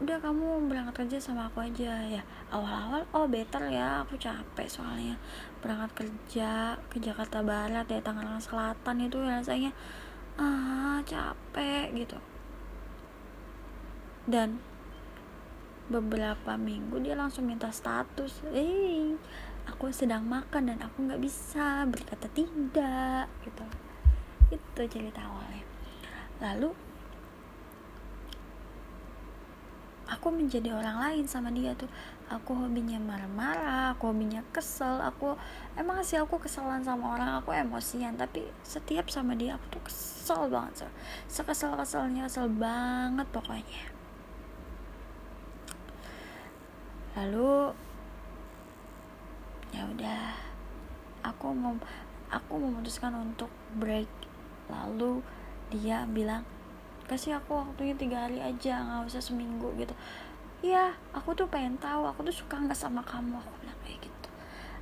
udah 0.00 0.16
kamu 0.16 0.64
berangkat 0.64 1.04
kerja 1.04 1.20
sama 1.20 1.52
aku 1.52 1.60
aja 1.60 1.92
ya. 2.08 2.22
Awal-awal 2.48 3.04
oh 3.12 3.28
better 3.28 3.68
ya 3.68 4.00
aku 4.00 4.16
capek 4.16 4.64
soalnya 4.64 5.20
berangkat 5.60 6.04
kerja 6.04 6.80
ke 6.88 6.96
Jakarta 6.96 7.44
Barat 7.44 7.84
ya 7.84 8.00
Tangerang 8.00 8.40
Selatan 8.40 8.96
itu 9.04 9.20
rasanya. 9.20 9.70
Ah 10.40 11.04
capek 11.04 11.92
gitu. 11.92 12.16
Dan 14.24 14.56
beberapa 15.92 16.56
minggu 16.56 17.02
dia 17.04 17.18
langsung 17.18 17.50
minta 17.50 17.68
status 17.68 18.46
eh 18.54 19.18
aku 19.66 19.90
sedang 19.90 20.22
makan 20.22 20.70
dan 20.70 20.78
aku 20.80 21.04
nggak 21.04 21.20
bisa 21.20 21.84
berkata 21.84 22.24
tidak 22.32 23.28
gitu. 23.44 23.64
Itu 24.48 24.82
cerita 24.88 25.28
awalnya. 25.28 25.64
Lalu 26.40 26.89
aku 30.10 30.34
menjadi 30.34 30.74
orang 30.74 30.98
lain 30.98 31.24
sama 31.30 31.54
dia 31.54 31.70
tuh. 31.78 31.86
Aku 32.30 32.54
hobinya 32.54 32.98
marah-marah 33.02 33.94
aku 33.94 34.14
hobinya 34.14 34.38
kesel 34.54 35.02
aku 35.02 35.34
emang 35.74 35.98
sih 36.06 36.14
aku 36.14 36.38
keselan 36.38 36.82
sama 36.86 37.18
orang 37.18 37.42
aku 37.42 37.50
emosian 37.50 38.14
tapi 38.14 38.46
setiap 38.62 39.10
sama 39.10 39.34
dia 39.34 39.58
aku 39.58 39.78
tuh 39.78 39.82
kesel 39.90 40.46
banget 40.46 40.86
sekesel 41.26 41.74
keselnya 41.74 42.30
kesel 42.30 42.46
banget 42.46 43.26
pokoknya. 43.34 43.82
Lalu 47.18 47.74
ya 49.74 49.82
udah 49.90 50.22
aku 51.26 51.50
mau 51.50 51.74
aku 52.30 52.54
memutuskan 52.58 53.10
untuk 53.18 53.50
break. 53.74 54.06
Lalu 54.70 55.18
dia 55.74 56.06
bilang 56.06 56.46
kasih 57.10 57.42
aku 57.42 57.58
waktunya 57.58 57.98
tiga 57.98 58.30
hari 58.30 58.38
aja 58.38 58.86
nggak 58.86 59.10
usah 59.10 59.18
seminggu 59.18 59.74
gitu. 59.74 59.90
Ya 60.62 60.94
aku 61.10 61.34
tuh 61.34 61.50
pengen 61.50 61.74
tahu 61.82 62.06
aku 62.06 62.22
tuh 62.22 62.34
suka 62.46 62.54
nggak 62.54 62.78
sama 62.78 63.02
kamu? 63.02 63.34
Aku 63.34 63.50
bilang 63.58 63.78
kayak 63.82 63.98
gitu. 64.06 64.28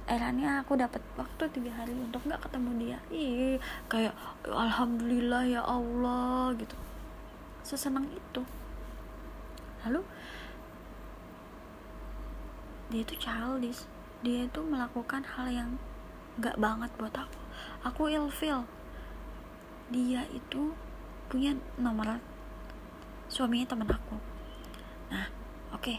Akhirnya 0.04 0.61
aku 0.61 0.76
dapat 0.76 1.00
waktu 1.16 1.49
tiga 1.56 1.73
hari 1.73 1.97
untuk 1.97 2.20
nggak 2.28 2.44
ketemu 2.44 2.70
dia. 2.76 2.99
Ih 3.08 3.56
kayak 3.88 4.12
alhamdulillah 4.44 5.49
ya 5.49 5.64
Allah 5.64 6.52
gitu. 6.61 6.76
Sesenang 7.64 8.04
itu. 8.12 8.44
Lalu 9.88 10.04
dia 12.92 13.00
itu 13.00 13.14
childish. 13.16 13.88
Dia 14.20 14.44
itu 14.44 14.61
melakukan 14.61 15.25
hal 15.25 15.49
yang 15.49 15.70
gak 16.42 16.58
banget 16.58 16.90
buat 16.99 17.14
aku. 17.14 17.40
Aku 17.87 18.11
ilfeel. 18.11 18.66
Dia 19.88 20.26
itu 20.35 20.75
punya 21.28 21.52
nomor 21.76 22.16
suaminya 23.28 23.68
teman 23.68 23.88
aku. 23.92 24.16
Nah 25.12 25.28
oke. 25.76 25.85
Okay. 25.85 25.99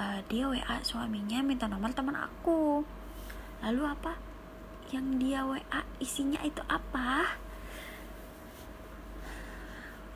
uh, 0.00 0.18
eh, 0.18 0.20
dia 0.32 0.48
WA 0.48 0.76
suaminya 0.80 1.44
minta 1.44 1.68
nomor 1.68 1.92
teman 1.92 2.16
aku. 2.16 2.80
Lalu 3.60 3.82
apa? 3.84 4.16
Yang 4.88 5.06
dia 5.20 5.40
WA 5.44 5.80
isinya 6.00 6.40
itu 6.40 6.64
apa? 6.64 7.36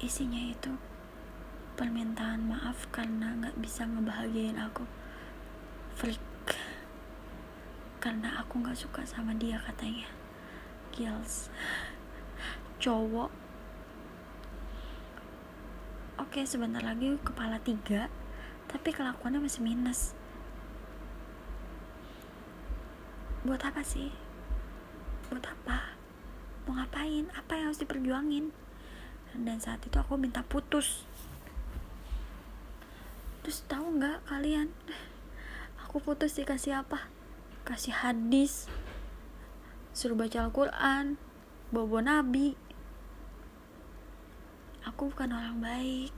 Isinya 0.01 0.41
itu 0.41 0.73
permintaan 1.77 2.49
maaf 2.49 2.89
karena 2.91 3.37
nggak 3.39 3.61
bisa 3.61 3.85
ngebahagiain 3.85 4.57
aku. 4.57 4.89
Freak. 5.95 6.25
Karena 8.01 8.41
aku 8.41 8.65
nggak 8.65 8.79
suka 8.79 9.05
sama 9.05 9.37
dia 9.37 9.61
katanya. 9.61 10.09
Girls. 10.97 11.53
Cowok 12.79 13.48
oke 16.19 16.45
sebentar 16.45 16.83
lagi 16.83 17.17
kepala 17.25 17.63
tiga 17.63 18.13
tapi 18.69 18.93
kelakuannya 18.93 19.41
masih 19.41 19.65
minus. 19.65 20.13
Buat 23.47 23.65
apa 23.65 23.81
sih? 23.81 24.13
Buat 25.33 25.49
apa? 25.49 25.97
Mau 26.69 26.77
ngapain? 26.77 27.33
Apa 27.33 27.57
yang 27.57 27.73
harus 27.73 27.81
diperjuangin? 27.81 28.53
Dan 29.33 29.57
saat 29.63 29.81
itu 29.87 29.97
aku 29.97 30.21
minta 30.21 30.45
putus. 30.45 31.09
Terus 33.41 33.65
tahu 33.65 33.97
nggak 33.97 34.29
kalian? 34.29 34.69
Aku 35.89 36.05
putus 36.05 36.37
dikasih 36.37 36.85
apa? 36.85 37.09
Kasih 37.65 37.97
hadis 37.97 38.69
suruh 39.99 40.15
baca 40.15 40.47
Al-Quran 40.47 41.19
bobo 41.75 41.99
nabi 41.99 42.55
aku 44.89 45.13
bukan 45.13 45.31
orang 45.31 45.61
baik. 45.61 46.13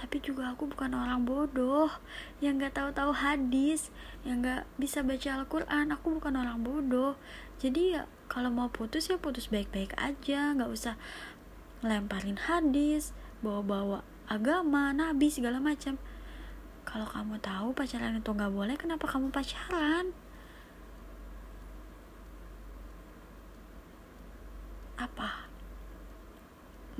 Tapi 0.00 0.16
juga 0.24 0.56
aku 0.56 0.70
bukan 0.70 0.96
orang 0.96 1.28
bodoh. 1.28 1.92
Yang 2.40 2.70
gak 2.70 2.74
tahu-tahu 2.80 3.12
hadis 3.12 3.92
yang 4.24 4.40
gak 4.40 4.64
bisa 4.80 5.04
baca 5.04 5.42
Al-Quran 5.42 5.92
aku 5.92 6.16
bukan 6.16 6.34
orang 6.40 6.64
bodoh. 6.64 7.20
Jadi 7.60 7.98
ya 7.98 8.08
kalau 8.30 8.48
mau 8.48 8.72
putus 8.72 9.12
ya 9.12 9.20
putus 9.20 9.52
baik-baik 9.52 9.92
aja. 10.00 10.56
Gak 10.56 10.70
usah 10.72 10.94
ngelemparin 11.84 12.40
hadis 12.48 13.12
bawa-bawa 13.44 14.00
agama 14.30 14.94
nabi 14.96 15.28
segala 15.28 15.60
macam. 15.60 16.00
Kalau 16.88 17.06
kamu 17.06 17.36
tahu 17.44 17.76
pacaran 17.76 18.18
itu 18.18 18.30
nggak 18.32 18.50
boleh 18.50 18.74
kenapa 18.74 19.04
kamu 19.04 19.28
pacaran? 19.28 20.16
Apa 24.96 25.49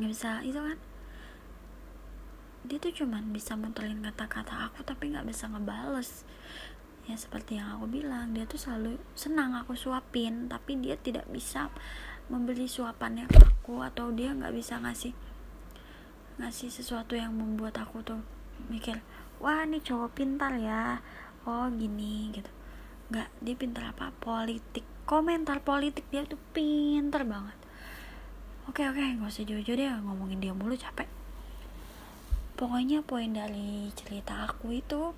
nggak 0.00 0.16
bisa 0.16 0.40
itu 0.40 0.56
kan? 0.56 0.80
Dia 2.64 2.80
tuh 2.80 3.04
cuman 3.04 3.36
bisa 3.36 3.52
muterin 3.52 4.00
kata-kata 4.00 4.72
aku 4.72 4.80
tapi 4.80 5.12
nggak 5.12 5.28
bisa 5.28 5.44
ngebales. 5.52 6.24
Ya 7.04 7.20
seperti 7.20 7.60
yang 7.60 7.76
aku 7.76 8.00
bilang 8.00 8.32
dia 8.32 8.48
tuh 8.48 8.56
selalu 8.56 8.96
senang 9.12 9.52
aku 9.52 9.76
suapin 9.76 10.48
tapi 10.48 10.80
dia 10.80 10.96
tidak 10.96 11.28
bisa 11.28 11.68
membeli 12.32 12.64
suapannya 12.64 13.28
ke 13.28 13.44
aku 13.44 13.84
atau 13.84 14.08
dia 14.08 14.32
nggak 14.32 14.56
bisa 14.56 14.80
ngasih 14.80 15.12
ngasih 16.40 16.72
sesuatu 16.72 17.12
yang 17.12 17.36
membuat 17.36 17.76
aku 17.76 18.00
tuh 18.00 18.24
mikir 18.72 19.04
wah 19.36 19.68
ini 19.68 19.84
cowok 19.84 20.16
pintar 20.16 20.56
ya. 20.56 21.04
Oh 21.44 21.68
gini 21.68 22.32
gitu. 22.32 22.48
Nggak 23.12 23.28
dia 23.44 23.54
pintar 23.56 23.92
apa? 23.92 24.16
Politik. 24.16 24.88
Komentar 25.04 25.60
politik 25.60 26.08
dia 26.08 26.24
tuh 26.24 26.40
pintar 26.56 27.28
banget 27.28 27.59
oke 28.70 28.86
oke 28.86 29.02
nggak 29.02 29.26
usah 29.26 29.42
jauh-jauh 29.42 29.74
deh 29.74 29.90
ngomongin 30.06 30.38
dia 30.38 30.54
mulu 30.54 30.78
capek 30.78 31.10
pokoknya 32.54 33.02
poin 33.02 33.34
dari 33.34 33.90
cerita 33.98 34.46
aku 34.46 34.70
itu 34.78 35.10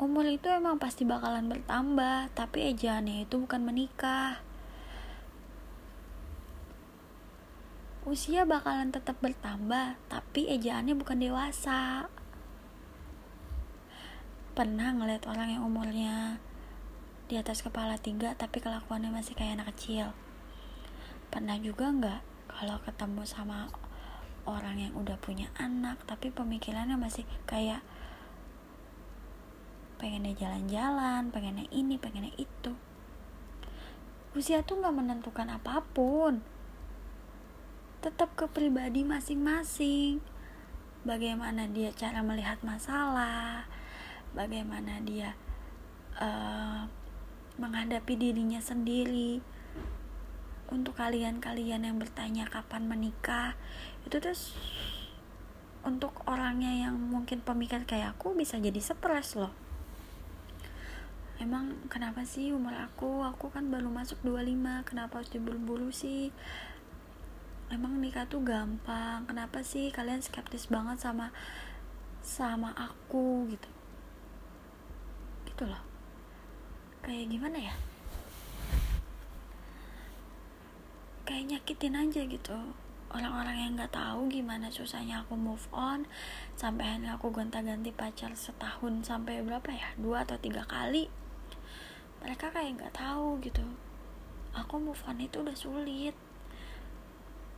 umur 0.00 0.24
itu 0.24 0.48
emang 0.48 0.80
pasti 0.80 1.04
bakalan 1.04 1.52
bertambah 1.52 2.32
tapi 2.32 2.72
ejaannya 2.72 3.28
itu 3.28 3.36
bukan 3.36 3.68
menikah 3.68 4.40
usia 8.04 8.44
bakalan 8.44 8.92
tetap 8.92 9.16
bertambah, 9.24 9.96
tapi 10.12 10.44
ejaannya 10.52 10.92
bukan 10.92 11.24
dewasa. 11.24 12.12
Pernah 14.52 14.92
ngeliat 14.92 15.24
orang 15.24 15.56
yang 15.56 15.64
umurnya 15.64 16.36
di 17.26 17.40
atas 17.40 17.64
kepala 17.64 17.96
tiga, 17.96 18.36
tapi 18.36 18.60
kelakuannya 18.60 19.08
masih 19.08 19.32
kayak 19.36 19.60
anak 19.60 19.72
kecil. 19.76 20.12
Pernah 21.32 21.56
juga 21.58 21.88
nggak 21.88 22.20
kalau 22.48 22.76
ketemu 22.84 23.22
sama 23.24 23.72
orang 24.44 24.76
yang 24.76 24.92
udah 24.94 25.16
punya 25.18 25.48
anak, 25.56 26.00
tapi 26.04 26.28
pemikirannya 26.28 27.00
masih 27.00 27.24
kayak 27.48 27.80
pengennya 29.96 30.36
jalan-jalan, 30.36 31.32
pengennya 31.32 31.64
ini, 31.72 31.96
pengennya 31.96 32.34
itu. 32.36 32.76
Usia 34.36 34.60
tuh 34.66 34.82
nggak 34.82 34.94
menentukan 34.94 35.48
apa 35.48 35.80
pun 35.94 36.44
tetap 38.04 38.36
ke 38.36 38.44
pribadi 38.52 39.00
masing-masing 39.00 40.20
bagaimana 41.08 41.64
dia 41.72 41.88
cara 41.96 42.20
melihat 42.20 42.60
masalah 42.60 43.64
bagaimana 44.36 45.00
dia 45.00 45.32
uh, 46.20 46.84
menghadapi 47.54 48.18
dirinya 48.18 48.58
sendiri. 48.58 49.38
Untuk 50.66 50.98
kalian-kalian 50.98 51.86
yang 51.86 51.96
bertanya 52.00 52.50
kapan 52.50 52.90
menikah 52.90 53.54
itu 54.08 54.16
terus 54.18 54.58
untuk 55.84 56.24
orangnya 56.24 56.88
yang 56.88 56.96
mungkin 56.96 57.44
pemikir 57.44 57.84
kayak 57.84 58.18
aku 58.18 58.34
bisa 58.34 58.58
jadi 58.58 58.80
stres 58.80 59.38
loh. 59.38 59.52
Emang 61.38 61.76
kenapa 61.92 62.24
sih 62.24 62.50
umur 62.50 62.72
aku? 62.74 63.22
Aku 63.36 63.52
kan 63.52 63.68
baru 63.68 63.92
masuk 63.92 64.18
25 64.24 64.88
kenapa 64.88 65.20
harus 65.20 65.30
diburu-buru 65.30 65.92
sih? 65.92 66.32
Emang 67.68 68.00
nikah 68.00 68.24
tuh 68.26 68.40
gampang. 68.40 69.28
Kenapa 69.28 69.60
sih 69.60 69.92
kalian 69.92 70.24
skeptis 70.24 70.66
banget 70.72 70.98
sama 70.98 71.30
sama 72.24 72.72
aku 72.72 73.44
gitu? 73.52 73.68
Gitu 75.44 75.68
loh 75.68 75.93
kayak 77.04 77.28
gimana 77.28 77.60
ya? 77.60 77.74
Kayak 81.28 81.44
nyakitin 81.52 82.00
aja 82.00 82.20
gitu. 82.24 82.56
Orang-orang 83.12 83.56
yang 83.60 83.72
nggak 83.76 83.92
tahu 83.92 84.26
gimana 84.32 84.72
susahnya 84.72 85.22
aku 85.22 85.36
move 85.36 85.68
on 85.70 86.08
sampai 86.56 86.96
akhirnya 86.96 87.14
aku 87.14 87.30
gonta-ganti 87.30 87.92
pacar 87.92 88.32
setahun 88.32 89.04
sampai 89.04 89.44
berapa 89.44 89.68
ya? 89.68 89.92
Dua 90.00 90.24
atau 90.24 90.40
tiga 90.40 90.64
kali. 90.64 91.12
Mereka 92.24 92.50
kayak 92.50 92.80
nggak 92.80 92.96
tahu 92.96 93.36
gitu. 93.44 93.62
Aku 94.56 94.80
move 94.80 95.04
on 95.04 95.20
itu 95.20 95.44
udah 95.44 95.54
sulit. 95.54 96.16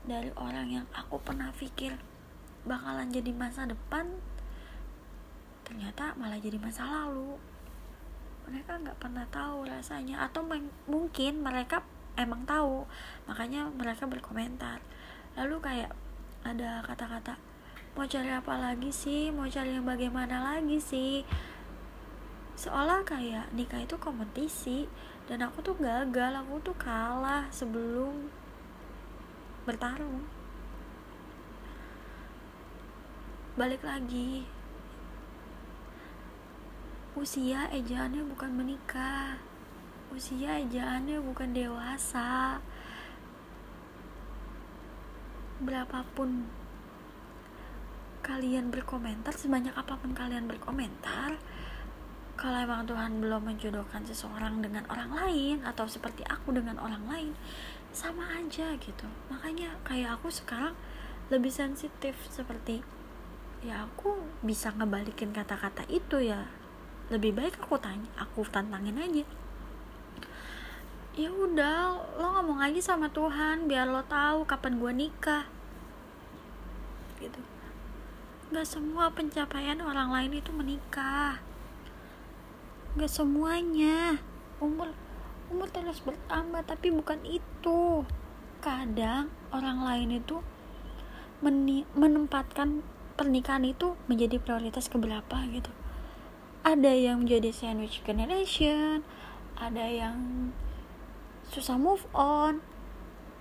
Dari 0.02 0.34
orang 0.34 0.68
yang 0.70 0.86
aku 0.90 1.22
pernah 1.22 1.54
pikir 1.54 1.94
bakalan 2.66 3.14
jadi 3.14 3.30
masa 3.30 3.62
depan 3.62 4.10
ternyata 5.62 6.18
malah 6.18 6.38
jadi 6.38 6.58
masa 6.58 6.82
lalu 6.82 7.38
mereka 8.46 8.78
nggak 8.78 8.98
pernah 9.02 9.26
tahu 9.28 9.66
rasanya 9.66 10.22
atau 10.22 10.46
mungkin 10.86 11.42
mereka 11.42 11.82
emang 12.14 12.46
tahu 12.46 12.86
makanya 13.26 13.66
mereka 13.74 14.06
berkomentar. 14.06 14.78
Lalu 15.34 15.58
kayak 15.60 15.90
ada 16.46 16.80
kata-kata 16.86 17.34
mau 17.96 18.04
cari 18.04 18.30
apa 18.30 18.54
lagi 18.60 18.92
sih? 18.92 19.32
Mau 19.32 19.48
cari 19.48 19.74
yang 19.74 19.88
bagaimana 19.88 20.54
lagi 20.54 20.78
sih? 20.78 21.24
Seolah 22.56 23.02
kayak 23.02 23.52
nikah 23.56 23.82
itu 23.82 23.96
kompetisi 23.96 24.86
dan 25.26 25.42
aku 25.42 25.64
tuh 25.64 25.76
gagal 25.76 26.32
aku 26.40 26.60
tuh 26.60 26.76
kalah 26.76 27.48
sebelum 27.50 28.30
bertarung. 29.64 30.22
Balik 33.56 33.80
lagi 33.82 34.55
usia 37.16 37.64
ejaannya 37.72 38.28
bukan 38.28 38.52
menikah. 38.52 39.40
Usia 40.12 40.60
ejaannya 40.60 41.16
bukan 41.24 41.56
dewasa. 41.56 42.60
Berapapun 45.64 46.44
kalian 48.20 48.68
berkomentar 48.68 49.32
sebanyak 49.32 49.72
apa 49.72 49.96
pun 49.96 50.12
kalian 50.12 50.44
berkomentar 50.44 51.40
kalau 52.36 52.58
emang 52.60 52.84
Tuhan 52.84 53.22
belum 53.24 53.48
menjodohkan 53.48 54.04
seseorang 54.04 54.60
dengan 54.60 54.84
orang 54.92 55.08
lain 55.08 55.56
atau 55.64 55.88
seperti 55.88 56.20
aku 56.28 56.52
dengan 56.52 56.76
orang 56.76 57.08
lain 57.08 57.32
sama 57.96 58.28
aja 58.36 58.76
gitu. 58.76 59.08
Makanya 59.32 59.80
kayak 59.88 60.20
aku 60.20 60.28
sekarang 60.28 60.76
lebih 61.32 61.48
sensitif 61.48 62.12
seperti 62.28 62.84
ya 63.64 63.88
aku 63.88 64.20
bisa 64.44 64.68
ngebalikin 64.76 65.32
kata-kata 65.32 65.88
itu 65.88 66.20
ya 66.20 66.44
lebih 67.06 67.38
baik 67.38 67.62
aku 67.62 67.78
tanya 67.78 68.10
aku 68.18 68.42
tantangin 68.50 68.98
aja. 68.98 69.24
Ya 71.16 71.30
udah 71.30 71.96
lo 72.18 72.26
ngomong 72.34 72.60
aja 72.60 72.92
sama 72.92 73.08
Tuhan 73.14 73.70
biar 73.70 73.86
lo 73.86 74.02
tahu 74.04 74.42
kapan 74.42 74.82
gue 74.82 74.92
nikah. 75.06 75.46
Gitu. 77.22 77.38
Nggak 78.50 78.66
semua 78.66 79.14
pencapaian 79.14 79.78
orang 79.80 80.10
lain 80.10 80.42
itu 80.42 80.50
menikah. 80.50 81.38
Nggak 82.98 83.12
semuanya. 83.14 84.18
Umur 84.58 84.90
umur 85.46 85.70
terus 85.70 86.02
bertambah 86.02 86.66
tapi 86.66 86.90
bukan 86.90 87.22
itu. 87.22 88.02
Kadang 88.58 89.30
orang 89.54 89.78
lain 89.86 90.18
itu 90.18 90.42
menempatkan 91.94 92.82
pernikahan 93.14 93.62
itu 93.62 93.94
menjadi 94.10 94.42
prioritas 94.42 94.90
keberapa 94.90 95.40
gitu 95.54 95.70
ada 96.66 96.90
yang 96.90 97.22
menjadi 97.22 97.54
sandwich 97.54 98.02
generation 98.02 99.06
ada 99.54 99.86
yang 99.86 100.50
susah 101.46 101.78
move 101.78 102.02
on 102.10 102.58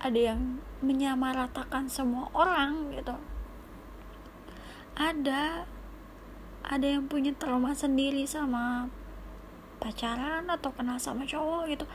ada 0.00 0.32
yang 0.32 0.60
menyamaratakan 0.84 1.88
semua 1.88 2.28
orang 2.36 2.92
gitu. 2.92 3.16
Ada 4.96 5.64
ada 6.66 6.86
yang 6.86 7.06
punya 7.06 7.32
trauma 7.36 7.72
sendiri 7.72 8.26
sama 8.26 8.90
pacaran 9.78 10.48
atau 10.50 10.72
kenal 10.72 11.00
sama 11.00 11.24
cowok 11.24 11.62
gitu. 11.72 11.86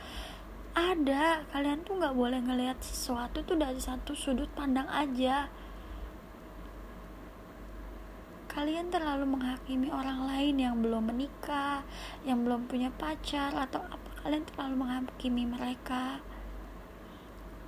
Ada 0.72 1.44
kalian 1.52 1.84
tuh 1.84 2.00
nggak 2.00 2.16
boleh 2.16 2.40
ngelihat 2.40 2.80
sesuatu 2.80 3.44
tuh 3.44 3.60
dari 3.60 3.78
satu 3.78 4.16
sudut 4.16 4.48
pandang 4.56 4.88
aja 4.88 5.52
kalian 8.52 8.92
terlalu 8.92 9.24
menghakimi 9.24 9.88
orang 9.88 10.28
lain 10.28 10.60
yang 10.60 10.76
belum 10.84 11.08
menikah 11.08 11.80
yang 12.28 12.44
belum 12.44 12.68
punya 12.68 12.92
pacar 12.92 13.48
atau 13.56 13.80
apa? 13.80 14.08
Kalian 14.22 14.44
terlalu 14.44 14.74
menghakimi 14.76 15.48
mereka. 15.48 16.20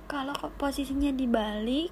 Kalau 0.05 0.37
posisinya 0.61 1.09
dibalik 1.09 1.89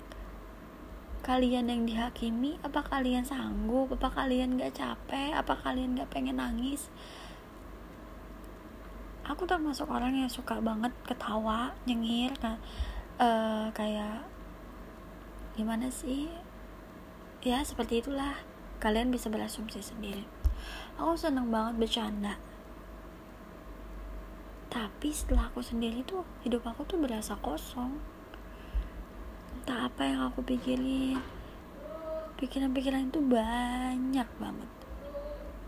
kalian 1.26 1.74
yang 1.74 1.90
dihakimi 1.90 2.62
apa 2.62 2.86
kalian 2.86 3.26
sanggup? 3.26 3.90
Apa 3.98 4.14
kalian 4.14 4.62
gak 4.62 4.78
capek? 4.78 5.34
Apa 5.34 5.58
kalian 5.58 5.98
gak 5.98 6.14
pengen 6.14 6.38
nangis? 6.38 6.94
Aku 9.26 9.50
termasuk 9.50 9.90
orang 9.90 10.14
yang 10.14 10.30
suka 10.30 10.62
banget 10.62 10.94
ketawa 11.10 11.74
nyengir. 11.90 12.30
Kan 12.38 12.62
uh, 13.18 13.74
kayak 13.74 14.22
gimana 15.58 15.90
sih? 15.90 16.30
Ya 17.42 17.66
seperti 17.66 18.06
itulah 18.06 18.53
kalian 18.84 19.16
bisa 19.16 19.32
berasumsi 19.32 19.80
sendiri. 19.80 20.28
Aku 21.00 21.16
seneng 21.16 21.48
banget 21.48 21.80
bercanda. 21.80 22.36
Tapi 24.68 25.16
setelah 25.16 25.48
aku 25.48 25.64
sendiri 25.64 26.04
tuh 26.04 26.28
hidup 26.44 26.68
aku 26.68 26.84
tuh 26.84 27.00
berasa 27.00 27.40
kosong. 27.40 27.96
Entah 29.56 29.88
apa 29.88 30.04
yang 30.04 30.28
aku 30.28 30.44
pikirin. 30.44 31.16
Pikiran-pikiran 32.36 33.08
itu 33.08 33.24
banyak 33.24 34.28
banget. 34.36 34.72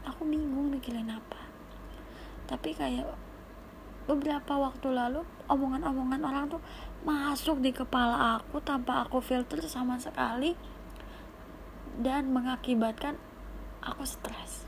Aku 0.04 0.28
bingung 0.28 0.68
mikirin 0.68 1.08
apa. 1.08 1.40
Tapi 2.52 2.76
kayak 2.76 3.08
beberapa 4.06 4.60
waktu 4.60 4.92
lalu 4.92 5.24
omongan-omongan 5.50 6.22
orang 6.22 6.46
tuh 6.52 6.62
masuk 7.08 7.58
di 7.64 7.74
kepala 7.74 8.38
aku 8.38 8.62
tanpa 8.62 9.06
aku 9.06 9.18
filter 9.18 9.62
sama 9.66 9.98
sekali 9.98 10.54
dan 12.00 12.32
mengakibatkan 12.32 13.16
aku 13.80 14.04
stres. 14.04 14.68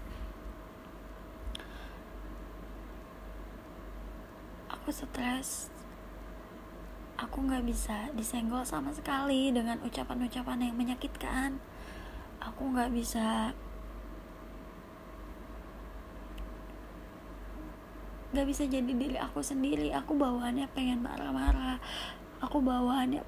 Aku 4.72 4.90
stres. 4.94 5.74
Aku 7.18 7.42
nggak 7.42 7.66
bisa 7.66 8.14
disenggol 8.14 8.62
sama 8.62 8.94
sekali 8.94 9.50
dengan 9.50 9.82
ucapan-ucapan 9.82 10.70
yang 10.70 10.76
menyakitkan. 10.78 11.58
Aku 12.38 12.70
nggak 12.72 12.94
bisa 12.94 13.52
nggak 18.28 18.48
bisa 18.48 18.64
jadi 18.70 18.92
diri 18.94 19.18
aku 19.18 19.42
sendiri. 19.42 19.90
Aku 19.98 20.14
bawaannya 20.14 20.70
pengen 20.78 21.02
marah-marah. 21.02 21.82
Aku 22.38 22.62
bawaannya 22.62 23.26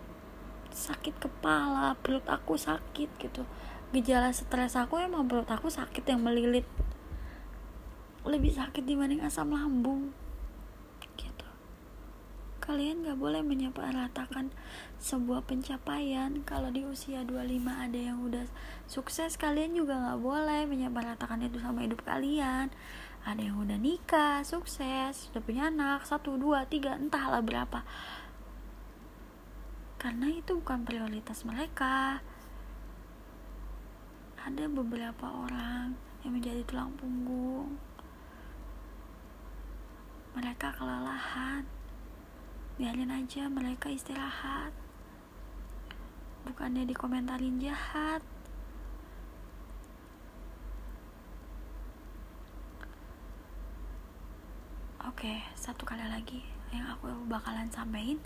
sakit 0.69 1.17
kepala 1.17 1.97
perut 1.97 2.23
aku 2.29 2.53
sakit 2.53 3.09
gitu 3.17 3.41
gejala 3.89 4.29
stres 4.33 4.77
aku 4.77 5.01
emang 5.01 5.25
perut 5.25 5.49
aku 5.49 5.67
sakit 5.71 6.05
yang 6.05 6.21
melilit. 6.21 6.65
Lebih 8.27 8.53
sakit 8.53 8.83
dibanding 8.85 9.25
asam 9.25 9.53
lambung. 9.53 10.13
Kalian 12.69 13.01
gak 13.01 13.17
boleh 13.17 13.41
menyamaratakan 13.41 14.53
sebuah 15.01 15.41
pencapaian. 15.49 16.45
Kalau 16.45 16.69
di 16.69 16.85
usia 16.85 17.25
25 17.25 17.65
ada 17.65 17.97
yang 17.97 18.21
udah 18.21 18.45
sukses 18.85 19.41
kalian 19.41 19.73
juga 19.73 19.97
gak 19.97 20.21
boleh 20.21 20.69
menyamaratakan 20.69 21.41
itu 21.49 21.57
sama 21.57 21.81
hidup 21.81 22.05
kalian. 22.05 22.69
Ada 23.25 23.41
yang 23.41 23.57
udah 23.65 23.73
nikah 23.73 24.45
sukses 24.45 25.33
udah 25.33 25.41
punya 25.41 25.73
anak 25.73 26.05
satu 26.05 26.37
dua 26.37 26.69
tiga 26.69 26.93
entahlah 26.93 27.41
berapa. 27.41 27.81
Karena 29.97 30.29
itu 30.29 30.61
bukan 30.61 30.85
prioritas 30.85 31.41
mereka 31.49 32.21
ada 34.39 34.65
beberapa 34.71 35.25
orang 35.27 35.95
yang 36.23 36.31
menjadi 36.35 36.63
tulang 36.63 36.95
punggung. 36.95 37.75
Mereka 40.35 40.71
kelelahan. 40.79 41.67
Biarin 42.79 43.11
aja 43.11 43.51
mereka 43.51 43.91
istirahat. 43.91 44.71
Bukannya 46.47 46.87
dikomentarin 46.87 47.59
jahat. 47.59 48.23
Oke 55.03 55.43
satu 55.51 55.83
kali 55.83 56.05
lagi 56.07 56.47
yang 56.71 56.85
aku 56.95 57.11
bakalan 57.27 57.67
sampaikan 57.67 58.21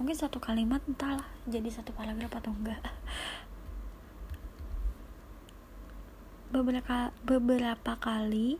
mungkin 0.00 0.16
satu 0.16 0.42
kalimat 0.42 0.82
entahlah 0.88 1.26
jadi 1.46 1.68
satu 1.70 1.94
paragraf 1.94 2.32
atau 2.42 2.50
enggak 2.54 2.80
beberapa 6.48 7.12
beberapa 7.28 7.92
kali 8.00 8.56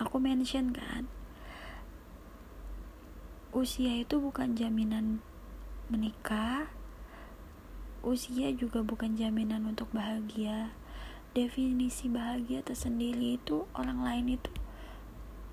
aku 0.00 0.16
mention 0.16 0.72
kan 0.72 1.04
usia 3.52 4.00
itu 4.00 4.16
bukan 4.16 4.56
jaminan 4.56 5.20
menikah 5.92 6.72
usia 8.08 8.54
juga 8.54 8.80
bukan 8.80 9.18
jaminan 9.18 9.66
untuk 9.66 9.90
bahagia. 9.90 10.72
Definisi 11.36 12.08
bahagia 12.08 12.64
tersendiri 12.64 13.36
itu 13.36 13.68
orang 13.76 14.00
lain 14.00 14.40
itu 14.40 14.50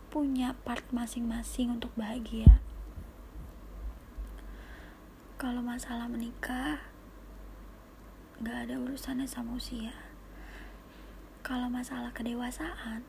punya 0.07 0.55
part 0.63 0.85
masing-masing 0.95 1.75
untuk 1.75 1.91
bahagia. 1.99 2.63
Kalau 5.35 5.59
masalah 5.59 6.07
menikah 6.07 6.79
gak 8.39 8.71
ada 8.71 8.79
urusannya 8.79 9.27
sama 9.27 9.59
usia 9.59 10.04
kalau 11.45 11.69
masalah 11.69 12.09
kedewasaan 12.09 13.05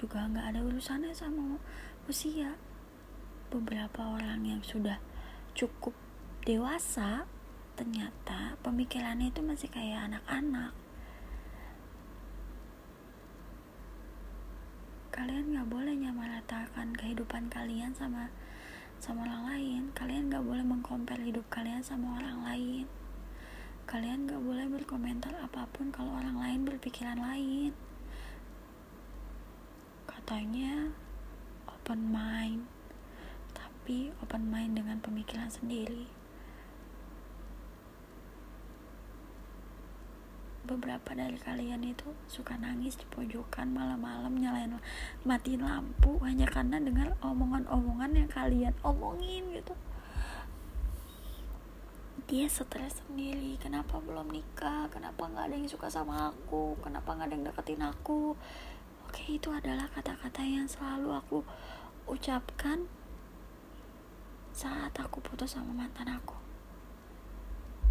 juga 0.00 0.24
gak 0.24 0.56
ada 0.56 0.64
urusannya 0.64 1.12
sama 1.12 1.60
usia 2.08 2.56
beberapa 3.52 4.08
orang 4.08 4.40
yang 4.48 4.64
sudah 4.64 4.96
cukup 5.52 5.92
dewasa 6.48 7.28
ternyata 7.76 8.56
pemikirannya 8.64 9.28
itu 9.28 9.44
masih 9.44 9.68
kayak 9.68 10.08
anak-anak. 10.08 10.72
Kalian 15.12 15.52
gak 15.52 15.68
boleh 15.68 15.92
nyamaratakan 15.92 16.96
kehidupan 16.96 17.52
kalian 17.52 17.92
sama 17.92 18.32
sama 18.96 19.28
orang 19.28 19.44
lain. 19.52 19.82
Kalian 19.92 20.32
gak 20.32 20.40
boleh 20.40 20.64
mengkompar 20.64 21.20
hidup 21.20 21.44
kalian 21.52 21.84
sama 21.84 22.16
orang 22.16 22.48
lain 22.48 22.88
kalian 23.84 24.30
gak 24.30 24.40
boleh 24.40 24.66
berkomentar 24.70 25.34
apa 25.42 25.68
pun 25.70 25.92
kalau 25.92 26.16
orang 26.16 26.38
lain 26.38 26.64
berpikiran 26.64 27.18
lain 27.20 27.74
katanya 30.06 30.94
open 31.68 32.08
mind 32.08 32.64
tapi 33.82 34.14
open 34.22 34.46
mind 34.46 34.78
dengan 34.78 35.02
pemikiran 35.02 35.50
sendiri. 35.50 36.06
Beberapa 40.62 41.18
dari 41.18 41.34
kalian 41.34 41.82
itu 41.82 42.14
suka 42.30 42.54
nangis 42.54 42.94
di 42.94 43.02
pojokan 43.10 43.74
malam-malam 43.74 44.38
nyalain 44.38 44.78
matiin 45.26 45.66
lampu 45.66 46.22
hanya 46.22 46.46
karena 46.46 46.78
dengar 46.78 47.18
omongan-omongan 47.26 48.14
yang 48.14 48.30
kalian 48.30 48.74
omongin 48.86 49.50
gitu. 49.50 49.74
Dia 52.32 52.48
stres 52.48 53.04
sendiri, 53.04 53.60
kenapa 53.60 54.00
belum 54.00 54.32
nikah, 54.32 54.88
kenapa 54.88 55.28
nggak 55.28 55.52
ada 55.52 55.52
yang 55.52 55.68
suka 55.68 55.92
sama 55.92 56.32
aku, 56.32 56.80
kenapa 56.80 57.12
nggak 57.12 57.28
ada 57.28 57.36
yang 57.36 57.44
deketin 57.44 57.84
aku. 57.84 58.32
Oke, 59.04 59.36
itu 59.36 59.52
adalah 59.52 59.84
kata-kata 59.92 60.40
yang 60.40 60.64
selalu 60.64 61.12
aku 61.12 61.44
ucapkan 62.08 62.88
saat 64.56 64.96
aku 64.96 65.20
putus 65.20 65.60
sama 65.60 65.76
mantan 65.76 66.08
aku. 66.08 66.32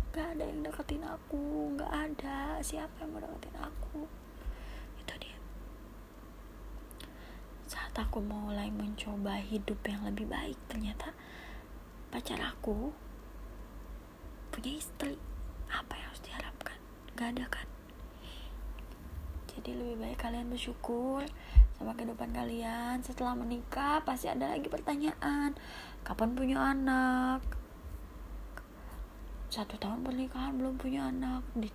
Gak 0.09 0.33
ada 0.33 0.49
yang 0.49 0.65
deketin 0.65 1.05
aku 1.05 1.77
gak 1.77 1.93
ada 1.93 2.57
siapa 2.65 3.05
yang 3.05 3.13
mau 3.13 3.21
deketin 3.21 3.61
aku. 3.61 4.09
Itu 4.97 5.13
dia. 5.21 5.37
Saat 7.69 7.93
aku 7.93 8.25
mulai 8.25 8.73
mencoba 8.73 9.37
hidup 9.37 9.85
yang 9.85 10.01
lebih 10.01 10.25
baik 10.25 10.57
ternyata 10.65 11.13
pacar 12.09 12.41
aku 12.41 12.89
punya 14.51 14.71
istri. 14.75 15.15
Apa 15.71 15.95
yang 15.95 16.07
harus 16.11 16.21
diharapkan? 16.27 16.77
Gak 17.15 17.27
ada 17.33 17.45
kan? 17.47 17.67
Jadi 19.51 19.75
lebih 19.75 19.97
baik 19.99 20.19
kalian 20.19 20.51
bersyukur 20.51 21.23
sama 21.75 21.95
kehidupan 21.95 22.35
kalian. 22.35 22.99
Setelah 23.03 23.35
menikah 23.35 24.03
pasti 24.03 24.27
ada 24.27 24.51
lagi 24.51 24.67
pertanyaan. 24.67 25.55
Kapan 26.03 26.35
punya 26.35 26.57
anak? 26.75 27.41
Satu 29.51 29.75
tahun 29.79 30.03
pernikahan 30.03 30.59
belum 30.59 30.75
punya 30.79 31.11
anak. 31.11 31.43
Di, 31.55 31.71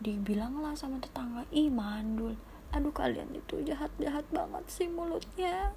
dibilanglah 0.00 0.76
sama 0.76 1.00
tetangga 1.00 1.44
ih 1.52 1.72
mandul. 1.72 2.36
Aduh 2.72 2.92
kalian 2.92 3.30
itu 3.32 3.62
jahat 3.62 3.92
jahat 4.02 4.26
banget 4.34 4.64
sih 4.66 4.90
mulutnya 4.90 5.72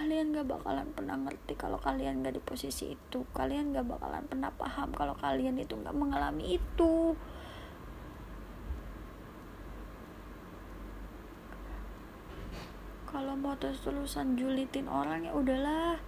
kalian 0.00 0.32
gak 0.32 0.48
bakalan 0.48 0.88
pernah 0.96 1.12
ngerti 1.12 1.60
kalau 1.60 1.76
kalian 1.76 2.24
gak 2.24 2.32
di 2.32 2.40
posisi 2.40 2.96
itu. 2.96 3.20
Kalian 3.36 3.76
gak 3.76 3.84
bakalan 3.84 4.24
pernah 4.24 4.48
paham 4.48 4.96
kalau 4.96 5.12
kalian 5.12 5.60
itu 5.60 5.76
gak 5.76 5.92
mengalami 5.92 6.56
itu. 6.56 7.12
Kalau 13.04 13.36
mau 13.36 13.52
terus-terusan 13.60 14.40
julitin 14.40 14.88
orang 14.88 15.28
ya 15.28 15.36
udahlah. 15.36 16.00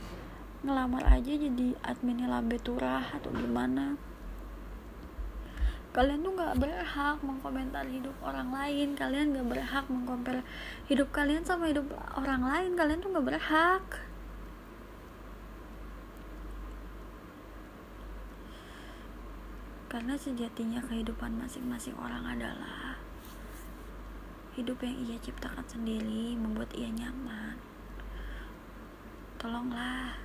Ngelamar 0.65 1.13
aja 1.13 1.37
jadi 1.37 1.77
adminnya 1.85 2.33
lambe 2.33 2.57
turah 2.57 3.13
atau 3.13 3.29
gimana 3.29 4.01
kalian 5.93 6.25
tuh 6.25 6.33
nggak 6.33 6.57
berhak 6.57 7.21
mengkomentar 7.21 7.85
hidup 7.85 8.17
orang 8.25 8.49
lain. 8.49 8.97
Kalian 8.97 9.37
nggak 9.37 9.49
berhak 9.53 9.85
mengkompar 9.93 10.41
hidup 10.89 11.13
kalian 11.13 11.45
sama 11.45 11.69
hidup 11.69 11.85
orang 12.17 12.41
lain. 12.49 12.73
Kalian 12.73 13.05
tuh 13.05 13.13
nggak 13.13 13.29
berhak. 13.29 13.85
Karena 19.93 20.17
sejatinya 20.17 20.81
kehidupan 20.81 21.37
masing-masing 21.37 21.93
orang 22.01 22.25
adalah 22.25 22.97
hidup 24.57 24.81
yang 24.81 24.97
ia 25.05 25.21
ciptakan 25.21 25.69
sendiri 25.69 26.33
membuat 26.41 26.73
ia 26.73 26.89
nyaman. 26.89 27.61
Tolonglah 29.37 30.17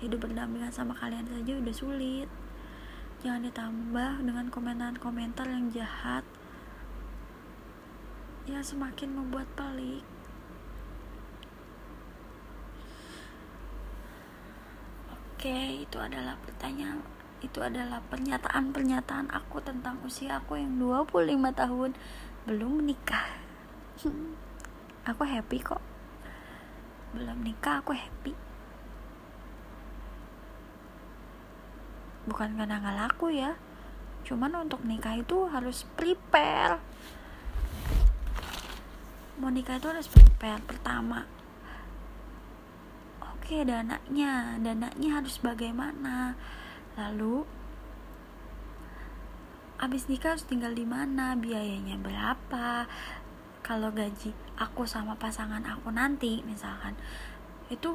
hidup 0.00 0.24
berdampingan 0.24 0.72
sama 0.72 0.96
kalian 0.96 1.28
saja 1.28 1.52
udah 1.60 1.74
sulit 1.76 2.28
jangan 3.26 3.42
ditambah 3.42 4.12
dengan 4.22 4.46
komentar-komentar 4.54 5.50
yang 5.50 5.66
jahat 5.74 6.22
yang 8.46 8.62
semakin 8.62 9.18
membuat 9.18 9.50
pelik. 9.58 10.06
Oke 15.10 15.82
itu 15.82 15.98
adalah 15.98 16.38
pertanyaan 16.46 17.02
itu 17.42 17.58
adalah 17.58 17.98
pernyataan-pernyataan 18.06 19.34
aku 19.34 19.58
tentang 19.58 19.98
usia 20.06 20.38
aku 20.38 20.62
yang 20.62 20.78
25 20.78 21.26
tahun 21.50 21.98
belum 22.46 22.78
menikah. 22.78 23.26
Aku 25.10 25.22
happy 25.26 25.62
kok. 25.62 25.82
Belum 27.14 27.42
nikah 27.42 27.78
aku 27.78 27.94
happy 27.94 28.45
bukan 32.26 32.58
karena 32.58 32.82
nggak 32.82 32.98
laku 33.06 33.32
ya. 33.32 33.54
Cuman 34.26 34.66
untuk 34.66 34.82
nikah 34.82 35.14
itu 35.14 35.46
harus 35.46 35.86
prepare. 35.94 36.82
Mau 39.38 39.50
nikah 39.50 39.78
itu 39.78 39.86
harus 39.86 40.10
prepare. 40.10 40.60
Pertama 40.66 41.24
oke 43.22 43.62
dananya. 43.62 44.58
Dananya 44.58 45.10
harus 45.22 45.38
bagaimana? 45.38 46.34
Lalu 46.98 47.46
abis 49.78 50.10
nikah 50.10 50.34
harus 50.34 50.42
tinggal 50.50 50.74
di 50.74 50.82
mana? 50.82 51.38
Biayanya 51.38 51.94
berapa? 52.02 52.90
Kalau 53.62 53.94
gaji 53.94 54.34
aku 54.58 54.82
sama 54.86 55.14
pasangan 55.14 55.62
aku 55.62 55.94
nanti 55.94 56.42
misalkan 56.42 56.98
itu 57.70 57.94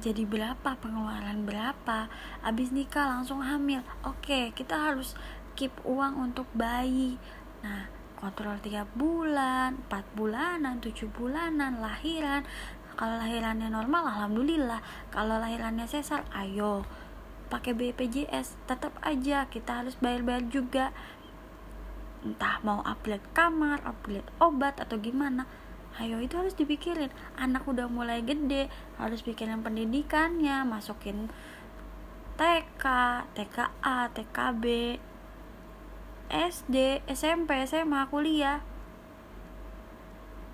jadi 0.00 0.24
berapa? 0.24 0.80
Pengeluaran 0.80 1.44
berapa? 1.44 2.08
Abis 2.40 2.72
nikah 2.72 3.06
langsung 3.06 3.44
hamil. 3.44 3.84
Oke 4.02 4.50
kita 4.56 4.90
harus 4.90 5.12
keep 5.54 5.70
uang 5.84 6.16
untuk 6.16 6.48
bayi. 6.56 7.20
Nah 7.60 7.92
kontrol 8.16 8.56
tiga 8.60 8.88
bulan 8.96 9.80
4 9.88 10.16
bulanan 10.16 10.80
7 10.80 11.06
bulanan 11.12 11.84
lahiran. 11.84 12.48
Kalau 12.96 13.20
lahirannya 13.20 13.68
normal 13.68 14.08
alhamdulillah. 14.08 14.80
Kalau 15.12 15.36
lahirannya 15.36 15.84
sesar 15.84 16.24
ayo. 16.32 16.88
Pakai 17.52 17.76
BPJS 17.76 18.56
tetap 18.64 18.96
aja. 19.04 19.44
Kita 19.52 19.84
harus 19.84 20.00
bayar-bayar 20.00 20.48
juga. 20.48 20.96
Entah 22.20 22.60
mau 22.64 22.80
upgrade 22.84 23.24
kamar 23.36 23.80
upgrade 23.84 24.28
obat 24.40 24.76
atau 24.76 25.00
gimana 25.00 25.48
ayo 25.98 26.22
itu 26.22 26.38
harus 26.38 26.54
dipikirin. 26.54 27.10
Anak 27.34 27.66
udah 27.66 27.90
mulai 27.90 28.22
gede 28.22 28.70
harus 29.00 29.26
pikirin 29.26 29.66
pendidikannya 29.66 30.62
masukin 30.62 31.32
TK, 32.40 32.84
TKA, 33.36 33.98
TKB, 34.16 34.64
SD, 36.30 37.04
SMP, 37.10 37.66
SMA, 37.66 38.06
kuliah. 38.08 38.64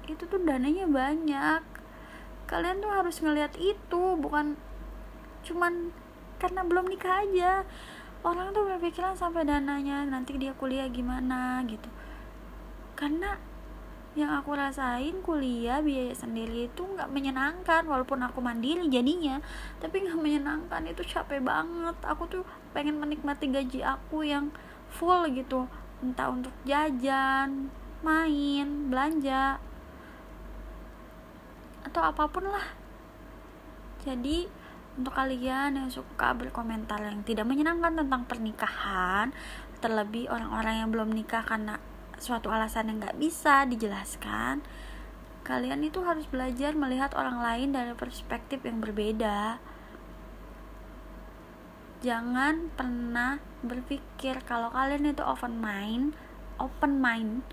Itu 0.08 0.26
tuh 0.26 0.42
dananya 0.42 0.88
banyak. 0.88 1.62
Kalian 2.50 2.82
tuh 2.82 2.90
harus 2.90 3.22
ngelihat 3.22 3.54
itu 3.60 4.02
bukan 4.18 4.58
cuman 5.46 5.94
karena 6.42 6.66
belum 6.66 6.90
nikah 6.90 7.22
aja. 7.22 7.62
Orang 8.26 8.50
tuh 8.50 8.66
berpikiran 8.66 9.14
sampai 9.14 9.46
dananya 9.46 10.02
nanti 10.02 10.34
dia 10.34 10.56
kuliah 10.58 10.90
gimana 10.90 11.62
gitu. 11.70 11.86
Karena 12.98 13.38
yang 14.16 14.32
aku 14.32 14.56
rasain 14.56 15.20
kuliah 15.20 15.84
biaya 15.84 16.16
sendiri 16.16 16.72
itu 16.72 16.82
nggak 16.82 17.12
menyenangkan 17.12 17.84
walaupun 17.84 18.24
aku 18.24 18.40
mandiri 18.40 18.88
jadinya. 18.88 19.44
Tapi 19.76 20.08
nggak 20.08 20.16
menyenangkan 20.16 20.88
itu 20.88 21.04
capek 21.04 21.44
banget. 21.44 21.96
Aku 22.00 22.24
tuh 22.24 22.42
pengen 22.72 22.96
menikmati 22.96 23.52
gaji 23.52 23.84
aku 23.84 24.24
yang 24.24 24.48
full 24.88 25.28
gitu. 25.28 25.68
Entah 26.00 26.32
untuk 26.32 26.56
jajan 26.64 27.68
main 28.00 28.88
belanja 28.88 29.60
atau 31.84 32.00
apa 32.00 32.24
pun 32.32 32.48
lah. 32.48 32.66
Jadi 34.00 34.48
untuk 34.96 35.12
kalian 35.12 35.76
yang 35.76 35.88
suka 35.92 36.32
berkomentar 36.32 37.04
yang 37.04 37.20
tidak 37.20 37.44
menyenangkan 37.44 38.00
tentang 38.00 38.24
pernikahan 38.24 39.28
terlebih 39.84 40.32
orang-orang 40.32 40.80
yang 40.80 40.88
belum 40.88 41.12
nikah 41.12 41.44
karena 41.44 41.76
suatu 42.16 42.48
alasan 42.48 42.88
yang 42.90 42.98
gak 43.04 43.18
bisa 43.20 43.68
dijelaskan 43.68 44.64
kalian 45.46 45.86
itu 45.86 46.02
harus 46.02 46.26
belajar 46.26 46.74
melihat 46.74 47.14
orang 47.14 47.38
lain 47.38 47.70
dari 47.70 47.94
perspektif 47.94 48.66
yang 48.66 48.82
berbeda. 48.82 49.62
Jangan 52.02 52.74
pernah 52.74 53.38
berpikir 53.62 54.42
kalau 54.42 54.74
kalian 54.74 55.06
itu 55.14 55.22
open 55.22 55.62
mind 55.62 56.18
open 56.58 56.98
mind 56.98 57.46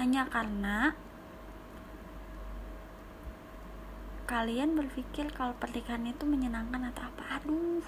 hanya 0.00 0.24
karena 0.32 0.96
kalian 4.24 4.78
berpikir 4.78 5.28
kalau 5.36 5.52
pernikahan 5.60 6.06
itu 6.08 6.24
menyenangkan 6.24 6.94
atau 6.94 7.12
apa. 7.12 7.22
Aduh 7.42 7.84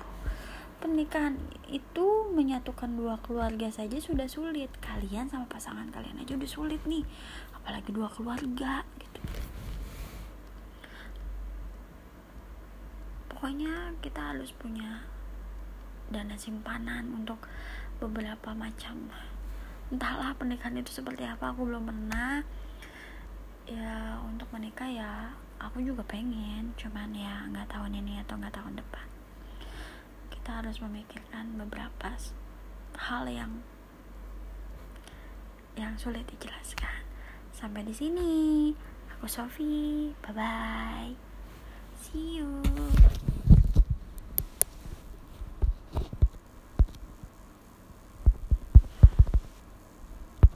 pernikahan 0.82 1.38
itu 1.70 2.26
menyatukan 2.34 2.90
dua 2.98 3.14
keluarga 3.22 3.70
saja 3.70 4.02
sudah 4.02 4.26
sulit. 4.26 4.66
Kalian 4.82 5.30
sama 5.30 5.46
pasangan 5.46 5.86
kalian 5.94 6.18
aja 6.18 6.34
udah 6.34 6.50
sulit 6.50 6.82
nih. 6.82 7.06
Apalagi 7.54 7.94
dua 7.94 8.10
keluarga 8.10 8.82
gitu. 8.98 9.20
Pokoknya 13.30 13.94
kita 14.02 14.34
harus 14.34 14.50
punya 14.50 15.06
dana 16.10 16.34
simpanan 16.34 17.14
untuk 17.14 17.46
beberapa 18.02 18.50
macam. 18.50 19.06
Entahlah 19.94 20.34
pernikahan 20.34 20.82
itu 20.82 20.90
seperti 20.90 21.22
apa 21.22 21.54
aku 21.54 21.62
belum 21.62 21.86
pernah. 21.86 22.42
Ya 23.70 24.18
untuk 24.26 24.50
menikah 24.50 24.90
ya 24.90 25.30
aku 25.62 25.78
juga 25.78 26.02
pengen. 26.02 26.74
Cuman 26.74 27.14
ya 27.14 27.46
nggak 27.54 27.70
tahun 27.70 28.02
ini 28.02 28.18
atau 28.26 28.34
nggak 28.34 28.58
tahun 28.58 28.82
depan 28.82 29.11
kita 30.42 30.58
harus 30.58 30.82
memikirkan 30.82 31.54
beberapa 31.54 32.18
hal 32.98 33.30
yang 33.30 33.62
yang 35.78 35.94
sulit 35.94 36.26
dijelaskan. 36.26 37.06
Sampai 37.54 37.86
di 37.86 37.94
sini. 37.94 38.74
Aku 39.14 39.30
Sofi. 39.30 40.10
Bye 40.18 40.34
bye. 40.34 41.14
See 41.94 42.42
you. 42.42 42.58